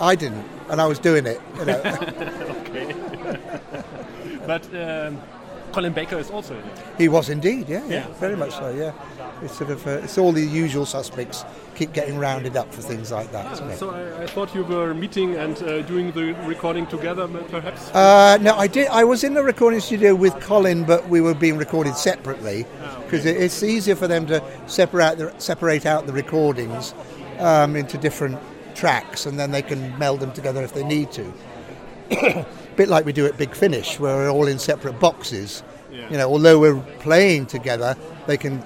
[0.00, 1.40] I didn't, and I was doing it.
[1.58, 1.78] You know.
[2.66, 2.94] okay.
[4.46, 5.20] but um,
[5.72, 6.78] Colin Baker is also in it.
[6.98, 8.06] He was indeed, yeah, yeah, Yeah.
[8.20, 8.92] very much so, yeah.
[9.42, 13.10] It's sort of, uh, it's all the usual suspects keep getting rounded up for things
[13.10, 13.76] like that, isn't?
[13.76, 17.88] So I, I thought you were meeting and uh, doing the recording together, perhaps.
[17.90, 18.88] Uh, no, I did.
[18.88, 22.66] I was in the recording studio with Colin, but we were being recorded separately
[23.04, 26.92] because it's easier for them to separate the, separate out the recordings
[27.38, 28.38] um, into different
[28.74, 31.32] tracks, and then they can meld them together if they need to.
[32.76, 35.62] bit like we do at Big Finish, where we're all in separate boxes.
[35.90, 36.10] Yeah.
[36.10, 38.62] You know, although we're playing together, they can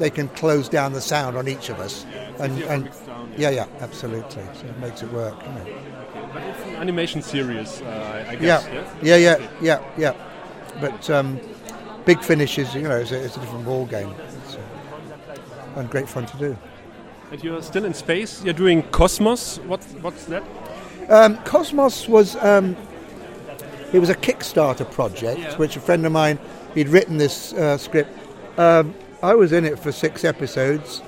[0.00, 2.04] they can close down the sound on each of us.
[2.40, 4.42] and, and mix down, yeah, yeah, absolutely.
[4.54, 5.40] So it makes it work.
[5.46, 5.78] You know.
[6.32, 8.72] But it's an animation series, uh, I, I Yeah, guess.
[9.02, 10.14] yeah, yeah, yeah, yeah.
[10.80, 11.38] But um,
[12.04, 14.10] Big Finish is, you know, it's a, it's a different ball game.
[14.10, 16.56] Uh, and great fun to do.
[17.30, 18.42] And you're still in space.
[18.42, 19.58] You're doing Cosmos.
[19.66, 20.42] What's what's that?
[21.08, 22.76] Um, Cosmos was um,
[23.92, 25.56] it was a Kickstarter project, Yeah.
[25.56, 26.38] which a friend of mine
[26.74, 28.10] he'd written this uh, script.
[28.58, 31.02] Um, I was in it for six episodes,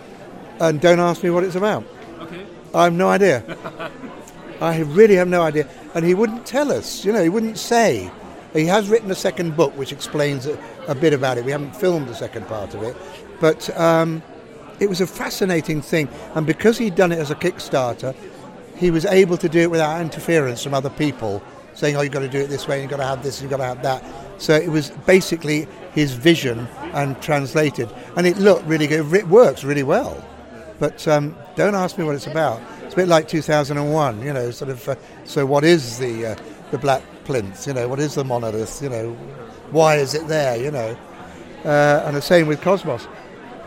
[0.61, 1.85] and don't ask me what it's about.
[2.21, 2.45] Okay.
[2.75, 3.43] I have no idea.
[4.61, 5.69] I really have no idea.
[5.95, 8.11] And he wouldn't tell us, you know, he wouldn't say.
[8.53, 10.59] He has written a second book which explains a,
[10.89, 11.45] a bit about it.
[11.45, 12.97] We haven't filmed the second part of it.
[13.41, 14.23] But um,
[14.79, 16.09] it was a fascinating thing.
[16.35, 18.15] And because he'd done it as a Kickstarter,
[18.77, 21.43] he was able to do it without interference from other people
[21.75, 23.51] saying, oh, you've got to do it this way, you've got to have this, you've
[23.51, 24.05] got to have that.
[24.37, 27.91] So it was basically his vision and translated.
[28.17, 29.13] And it looked really good.
[29.13, 30.23] It works really well.
[30.79, 32.61] But um, don't ask me what it's about.
[32.83, 34.89] It's a bit like 2001, you know, sort of.
[34.89, 36.37] Uh, so, what is the uh,
[36.71, 37.67] the black plinth?
[37.67, 38.83] You know, what is the monolith?
[38.83, 39.13] You know,
[39.71, 40.57] why is it there?
[40.57, 40.97] You know,
[41.65, 43.07] uh, and the same with Cosmos.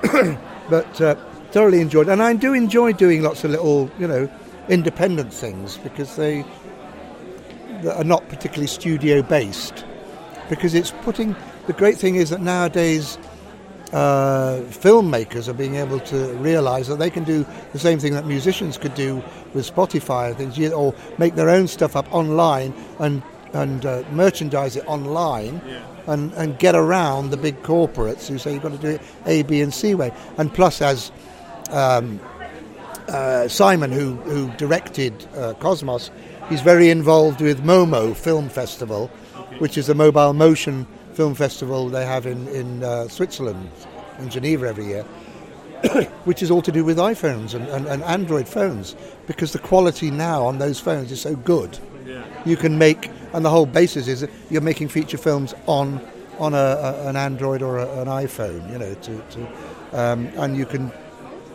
[0.69, 1.15] but uh,
[1.51, 4.29] thoroughly enjoyed, and I do enjoy doing lots of little, you know,
[4.67, 6.43] independent things because they,
[7.81, 9.85] they are not particularly studio based.
[10.49, 11.35] Because it's putting
[11.67, 13.17] the great thing is that nowadays
[13.93, 18.25] uh, filmmakers are being able to realise that they can do the same thing that
[18.25, 23.23] musicians could do with Spotify and things, or make their own stuff up online and
[23.53, 25.61] and uh, merchandise it online,
[26.07, 29.43] and and get around the big corporates who say you've got to do it A,
[29.43, 30.11] B, and C way.
[30.37, 31.11] And plus, as
[31.71, 32.19] um,
[33.07, 36.11] uh, Simon, who who directed uh, Cosmos,
[36.49, 39.07] he's very involved with MoMo Film Festival,
[39.59, 40.85] which is the mobile motion
[41.15, 43.71] film festival they have in in uh, Switzerland,
[44.19, 45.03] in Geneva every year,
[46.25, 48.95] which is all to do with iPhones and, and, and Android phones,
[49.27, 51.79] because the quality now on those phones is so good.
[52.05, 52.23] Yeah.
[52.45, 55.99] You can make, and the whole basis is that you're making feature films on
[56.37, 59.47] on a, a, an Android or a, an iPhone, you know, to, to
[59.93, 60.91] um, and you can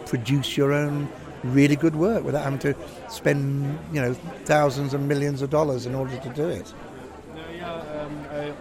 [0.06, 1.08] produce your own
[1.44, 2.74] really good work without having to
[3.08, 6.72] spend, you know, thousands and millions of dollars in order to do it.
[7.34, 7.82] Yeah,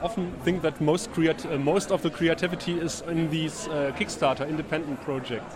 [0.02, 4.48] often think that most creat- uh, most of the creativity is in these uh, Kickstarter
[4.48, 5.56] independent projects.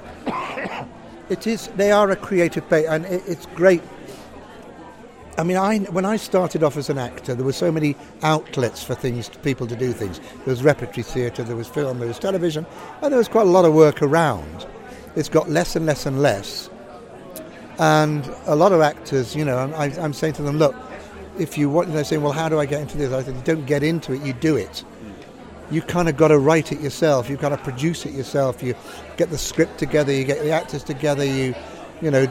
[1.29, 1.67] It is.
[1.77, 3.81] They are a creative base, and it, it's great.
[5.37, 8.83] I mean, I when I started off as an actor, there were so many outlets
[8.83, 10.19] for things, people to do things.
[10.19, 12.65] There was repertory theatre, there was film, there was television,
[13.01, 14.65] and there was quite a lot of work around.
[15.15, 16.69] It's got less and less and less,
[17.79, 20.75] and a lot of actors, you know, I- I'm saying to them, look,
[21.37, 23.11] if you want, they're saying, well, how do I get into this?
[23.11, 24.83] I said, you don't get into it, you do it
[25.73, 27.29] you kind of got to write it yourself.
[27.29, 28.61] You've got to produce it yourself.
[28.61, 28.75] You
[29.17, 30.11] get the script together.
[30.11, 31.25] You get the actors together.
[31.25, 31.55] You,
[32.01, 32.27] you know,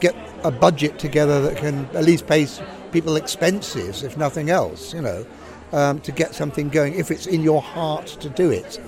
[0.00, 2.46] get a budget together that can at least pay
[2.90, 4.92] people expenses, if nothing else.
[4.92, 5.26] You know,
[5.72, 6.94] um, to get something going.
[6.94, 8.80] If it's in your heart to do it,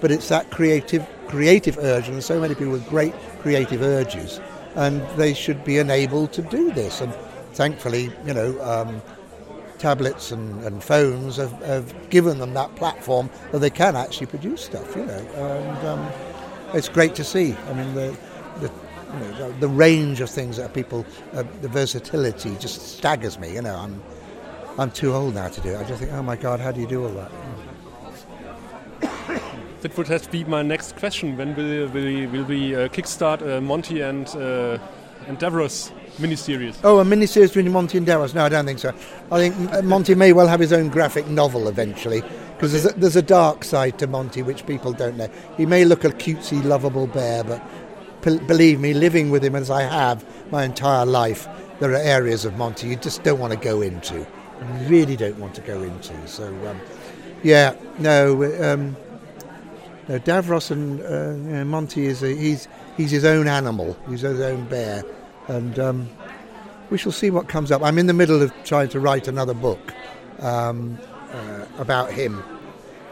[0.00, 4.40] but it's that creative, creative urge, and there's so many people with great creative urges,
[4.76, 7.00] and they should be enabled to do this.
[7.00, 7.12] And
[7.60, 8.50] thankfully, you know.
[8.62, 9.02] Um,
[9.76, 14.62] tablets and, and phones have, have given them that platform that they can actually produce
[14.62, 15.22] stuff, you know.
[15.34, 16.12] And um,
[16.74, 17.54] it's great to see.
[17.68, 18.14] I mean, the,
[18.60, 23.54] the, you know, the, range of things that people, uh, the versatility just staggers me,
[23.54, 23.74] you know.
[23.74, 24.02] I'm,
[24.78, 25.78] I'm too old now to do it.
[25.78, 27.32] I just think, oh my God, how do you do all that?
[29.80, 31.38] That would have to be my next question.
[31.38, 34.76] When will will will we uh, kickstart uh, Monty and uh,
[35.26, 35.90] and Davros
[36.20, 36.76] miniseries?
[36.84, 38.34] Oh, a miniseries between Monty and Dallas?
[38.34, 38.94] No, I don't think so.
[39.32, 42.22] I think Monty may well have his own graphic novel eventually,
[42.54, 45.28] because there's, a- there's a dark side to Monty which people don't know.
[45.56, 47.62] He may look a cutesy, lovable bear, but
[48.22, 51.48] p- believe me, living with him as I have my entire life,
[51.80, 54.16] there are areas of Monty you just don't want to go into.
[54.16, 56.14] You really don't want to go into.
[56.28, 56.78] So, um,
[57.42, 58.94] yeah, no, um,
[60.08, 62.68] no, Davros and uh, yeah, Monty is a, he's
[62.98, 63.96] he's his own animal.
[64.10, 65.02] He's his own bear,
[65.50, 66.08] and um,
[66.90, 67.82] we shall see what comes up.
[67.82, 69.92] I'm in the middle of trying to write another book
[70.38, 70.98] um,
[71.32, 72.42] uh, about him,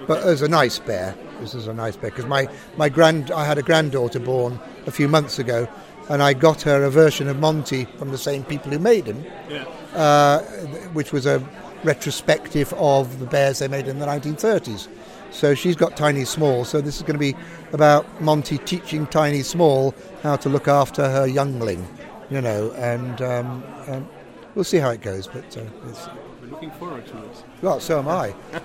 [0.06, 1.14] but as a nice bear.
[1.40, 4.90] This is a nice bear because my my grand I had a granddaughter born a
[4.90, 5.68] few months ago,
[6.08, 9.24] and I got her a version of Monty from the same people who made him,
[9.94, 10.40] uh,
[10.92, 11.46] which was a
[11.84, 14.88] retrospective of the bears they made in the 1930s.
[15.30, 16.64] So she's got Tiny Small.
[16.64, 17.36] So this is going to be
[17.72, 21.86] about Monty teaching Tiny Small how to look after her youngling,
[22.30, 24.08] you know, and um, um,
[24.54, 25.26] we'll see how it goes.
[25.26, 26.06] But uh, it's,
[26.42, 27.44] We're looking forward to it.
[27.62, 28.34] well, so am I.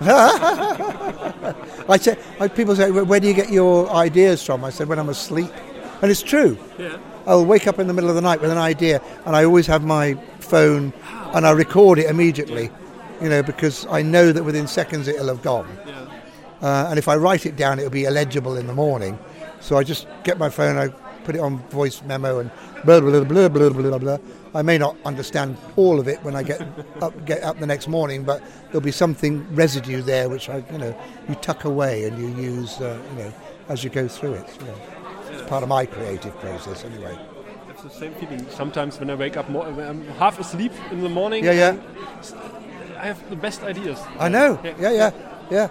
[1.88, 4.64] I say, I, people say, "Where- where do you get your ideas from?
[4.64, 5.50] I said, when I'm asleep.
[6.02, 6.58] And it's true.
[6.78, 6.98] Yeah.
[7.26, 9.66] I'll wake up in the middle of the night with an idea, and I always
[9.68, 10.92] have my phone,
[11.32, 12.70] and I record it immediately,
[13.22, 15.66] you know, because I know that within seconds it'll have gone.
[15.86, 16.00] Yeah.
[16.60, 19.18] Uh, and if I write it down, it'll be illegible in the morning.
[19.60, 20.88] So I just get my phone, I
[21.24, 22.50] put it on voice memo, and
[22.84, 24.18] blah blah blah blah blah blah blah.
[24.54, 26.60] I may not understand all of it when I get
[27.02, 30.78] up get up the next morning, but there'll be something residue there which I you
[30.78, 30.96] know
[31.28, 33.32] you tuck away and you use uh, you know
[33.68, 34.56] as you go through it.
[34.60, 34.76] You know.
[35.30, 37.18] It's part of my creative process anyway.
[37.70, 41.08] It's the same feeling sometimes when I wake up more, I'm half asleep in the
[41.08, 41.44] morning.
[41.44, 41.76] Yeah, yeah.
[42.96, 44.00] I have the best ideas.
[44.18, 44.60] I know.
[44.62, 45.10] Yeah, yeah,
[45.50, 45.68] yeah.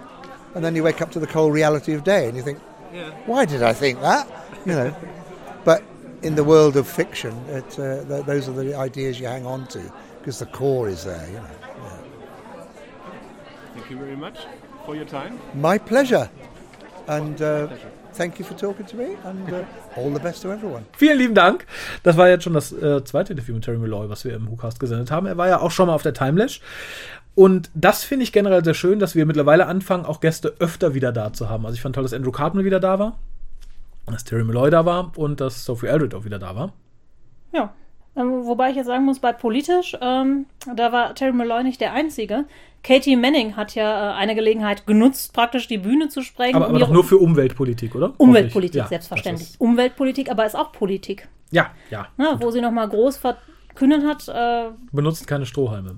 [0.54, 2.58] And then you wake up to the cold reality of day, and you think,
[3.26, 4.28] why did I think that?
[4.66, 4.96] You know.
[5.64, 5.82] but
[6.22, 9.66] in the world of fiction, it, uh, th- those are the ideas you hang on
[9.68, 9.80] to
[10.18, 11.26] because the core is there.
[11.28, 11.64] You know.
[13.74, 14.38] Thank you very much
[14.86, 15.38] for your time.
[15.54, 16.30] My pleasure.
[17.06, 17.68] And uh,
[18.14, 19.64] thank you for talking to me, and uh,
[19.96, 20.86] all the best to everyone.
[20.96, 21.66] Vielen lieben Dank.
[22.02, 24.80] Das war jetzt schon das äh, zweite Interview mit Terry Malloy, was wir im WhoCast
[24.80, 25.26] gesendet haben.
[25.26, 26.62] Er war ja auch schon mal auf der Timelash.
[27.34, 31.12] Und das finde ich generell sehr schön, dass wir mittlerweile anfangen, auch Gäste öfter wieder
[31.12, 31.66] da zu haben.
[31.66, 33.18] Also ich fand toll, dass Andrew Cartman wieder da war,
[34.06, 36.72] dass Terry Malloy da war und dass Sophie Aldred auch wieder da war.
[37.52, 37.74] Ja.
[38.16, 41.92] Ähm, wobei ich jetzt sagen muss, bei politisch, ähm, da war Terry Malloy nicht der
[41.92, 42.44] Einzige.
[42.84, 46.54] Katie Manning hat ja äh, eine Gelegenheit genutzt, praktisch die Bühne zu sprengen.
[46.54, 48.12] Aber, aber doch nur für Umweltpolitik, oder?
[48.18, 49.56] Umweltpolitik, Ja, selbstverständlich.
[49.58, 51.28] Umweltpolitik, aber ist auch Politik.
[51.50, 52.08] Ja, ja.
[52.16, 55.96] Ne, wo sie nochmal groß verkündet hat, äh, Benutzt keine Strohhalme.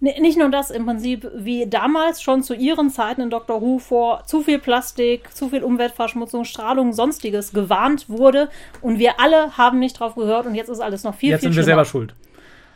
[0.00, 4.22] Nicht nur das, im Prinzip wie damals schon zu ihren Zeiten in Doctor Who vor
[4.24, 8.48] zu viel Plastik, zu viel Umweltverschmutzung, Strahlung, sonstiges gewarnt wurde
[8.80, 11.48] und wir alle haben nicht drauf gehört und jetzt ist alles noch viel, Jetzt viel
[11.48, 11.84] sind wir schlimmer.
[11.84, 12.14] selber schuld.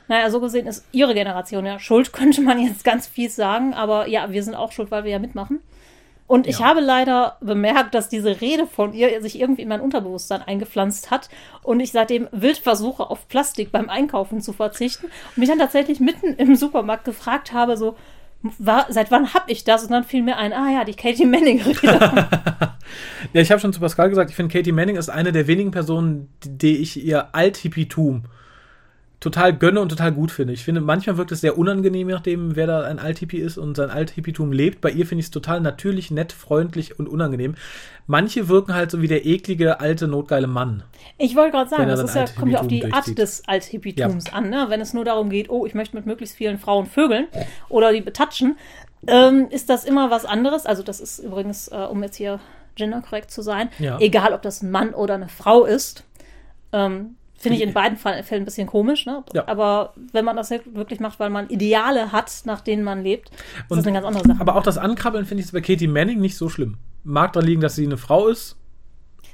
[0.07, 4.07] Naja, so gesehen ist ihre Generation ja schuld, könnte man jetzt ganz fies sagen, aber
[4.07, 5.61] ja, wir sind auch schuld, weil wir ja mitmachen.
[6.27, 6.67] Und ich Ja.
[6.67, 11.29] habe leider bemerkt, dass diese Rede von ihr sich irgendwie in mein Unterbewusstsein eingepflanzt hat
[11.63, 16.01] und ich seitdem wild versuche, auf Plastik beim Einkaufen zu verzichten und mich dann tatsächlich
[16.01, 17.95] mitten im Supermarkt gefragt habe, so,
[18.59, 19.85] war, seit wann habe ich das?
[19.85, 22.29] Und dann fiel mir ein, ah ja, die Katie Manning-Rede.
[23.33, 25.71] Ja, ich habe schon zu Pascal gesagt, ich finde, Katie Manning ist eine der wenigen
[25.71, 28.25] Personen, die, die ich ihr Althippitum
[29.21, 30.53] total gönne und total gut finde.
[30.53, 33.77] Ich finde, manchmal wirkt es sehr unangenehm, je nachdem, wer da ein Althippie ist und
[33.77, 34.81] sein Althippitum lebt.
[34.81, 37.55] Bei ihr finde ich es total natürlich, nett, freundlich und unangenehm.
[38.07, 40.83] Manche wirken halt so wie der eklige, alte, notgeile Mann.
[41.17, 44.51] Ich wollte gerade sagen, das ist ja, kommt ja auf die Art des Althippitums an,
[44.51, 44.67] ne?
[44.69, 47.27] Wenn es nur darum geht, oh, ich möchte mit möglichst vielen Frauen vögeln
[47.71, 48.57] oder die betatschen,
[49.07, 50.67] ähm, ist das immer was anderes.
[50.67, 52.41] Also das ist übrigens, äh, um jetzt hier
[52.75, 53.99] genderkorrekt zu sein, Ja.
[54.01, 56.05] egal ob das ein Mann oder eine Frau ist.
[56.73, 59.23] Ähm, Finde ich in beiden Fällen ein bisschen komisch, ne?
[59.35, 59.47] Ja.
[59.49, 63.37] Aber wenn man das wirklich macht, weil man Ideale hat, nach denen man lebt, ist
[63.69, 64.41] Und- das eine ganz andere Sache.
[64.41, 66.77] Aber auch das Ankrabbeln finde ich bei Katie Manning nicht so schlimm.
[67.03, 68.57] Mag daran liegen, dass sie eine Frau ist,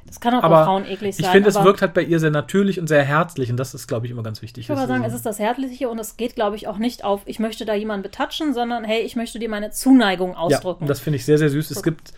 [0.07, 1.27] das kann auch bei Frauen eklig sein.
[1.27, 3.87] ich finde, es wirkt halt bei ihr sehr natürlich und sehr herzlich und das ist,
[3.87, 4.65] glaube ich, immer ganz wichtig.
[4.65, 7.23] Ich würde sagen, es ist das Herzliche und es geht, glaube ich, auch nicht auf,
[7.27, 10.83] ich möchte da jemanden betatschen, sondern hey, ich möchte dir meine Zuneigung Ja, ausdrücken.
[10.83, 11.71] und das finde ich sehr, sehr süß.
[11.71, 12.13] Es gibt,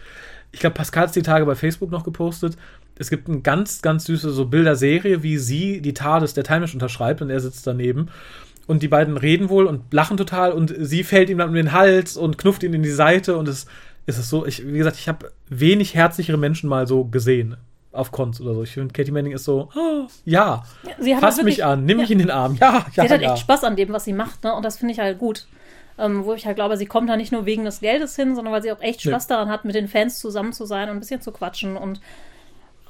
[0.52, 2.56] ich glaube, Pascal hat die Tage bei Facebook noch gepostet.
[2.98, 7.22] Es gibt eine ganz, ganz süße so Bilderserie, wie sie die TARDIS der Timesh unterschreibt
[7.22, 8.08] und er sitzt daneben.
[8.66, 11.72] Und die beiden reden wohl und lachen total und sie fällt ihm dann um den
[11.72, 13.66] Hals und knufft ihn in die Seite und es,
[14.06, 17.56] es ist so, ich, wie gesagt, ich habe wenig herzlichere Menschen mal so gesehen
[17.90, 18.62] auf Cons oder so.
[18.62, 20.62] Ich finde, Katie Manning ist so, ah, ja,
[21.00, 22.12] sie hat fass halt mich wirklich- an, nimm mich ja.
[22.12, 23.32] in den Arm, ja, ja, Sie hat halt ja.
[23.32, 24.54] echt Spaß an dem, was sie macht, ne?
[24.54, 25.46] Und das finde ich halt gut.
[25.98, 28.54] Ähm, wo ich halt glaube, sie kommt da nicht nur wegen des Geldes hin, sondern
[28.54, 29.10] weil sie auch echt Nee.
[29.10, 32.00] Spaß daran hat, mit den Fans zusammen zu sein und ein bisschen zu quatschen und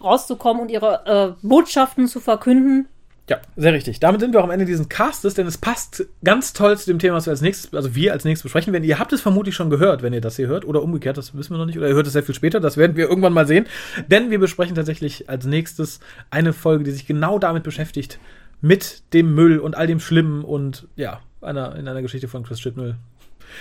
[0.03, 2.89] rauszukommen und ihre äh, Botschaften zu verkünden.
[3.29, 4.01] Ja, sehr richtig.
[4.01, 6.99] Damit sind wir auch am Ende dieses Castes, denn es passt ganz toll zu dem
[6.99, 8.85] Thema, was wir als nächstes, also wir als nächstes besprechen werden.
[8.85, 11.55] Ihr habt es vermutlich schon gehört, wenn ihr das hier hört, oder umgekehrt, das wissen
[11.55, 13.47] wir noch nicht, oder ihr hört es sehr viel später, das werden wir irgendwann mal
[13.47, 13.67] sehen.
[14.09, 16.01] Denn wir besprechen tatsächlich als nächstes
[16.31, 18.19] eine Folge, die sich genau damit beschäftigt,
[18.61, 22.59] mit dem Müll und all dem Schlimmen und ja, einer, in einer Geschichte von Chris
[22.59, 22.97] Chibnall.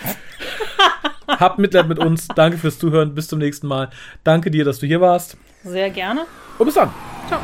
[1.27, 2.27] Habt Mitleid mit uns.
[2.27, 3.15] Danke fürs Zuhören.
[3.15, 3.89] Bis zum nächsten Mal.
[4.23, 5.37] Danke dir, dass du hier warst.
[5.63, 6.25] Sehr gerne.
[6.57, 6.89] Und bis dann.
[7.27, 7.39] Ciao.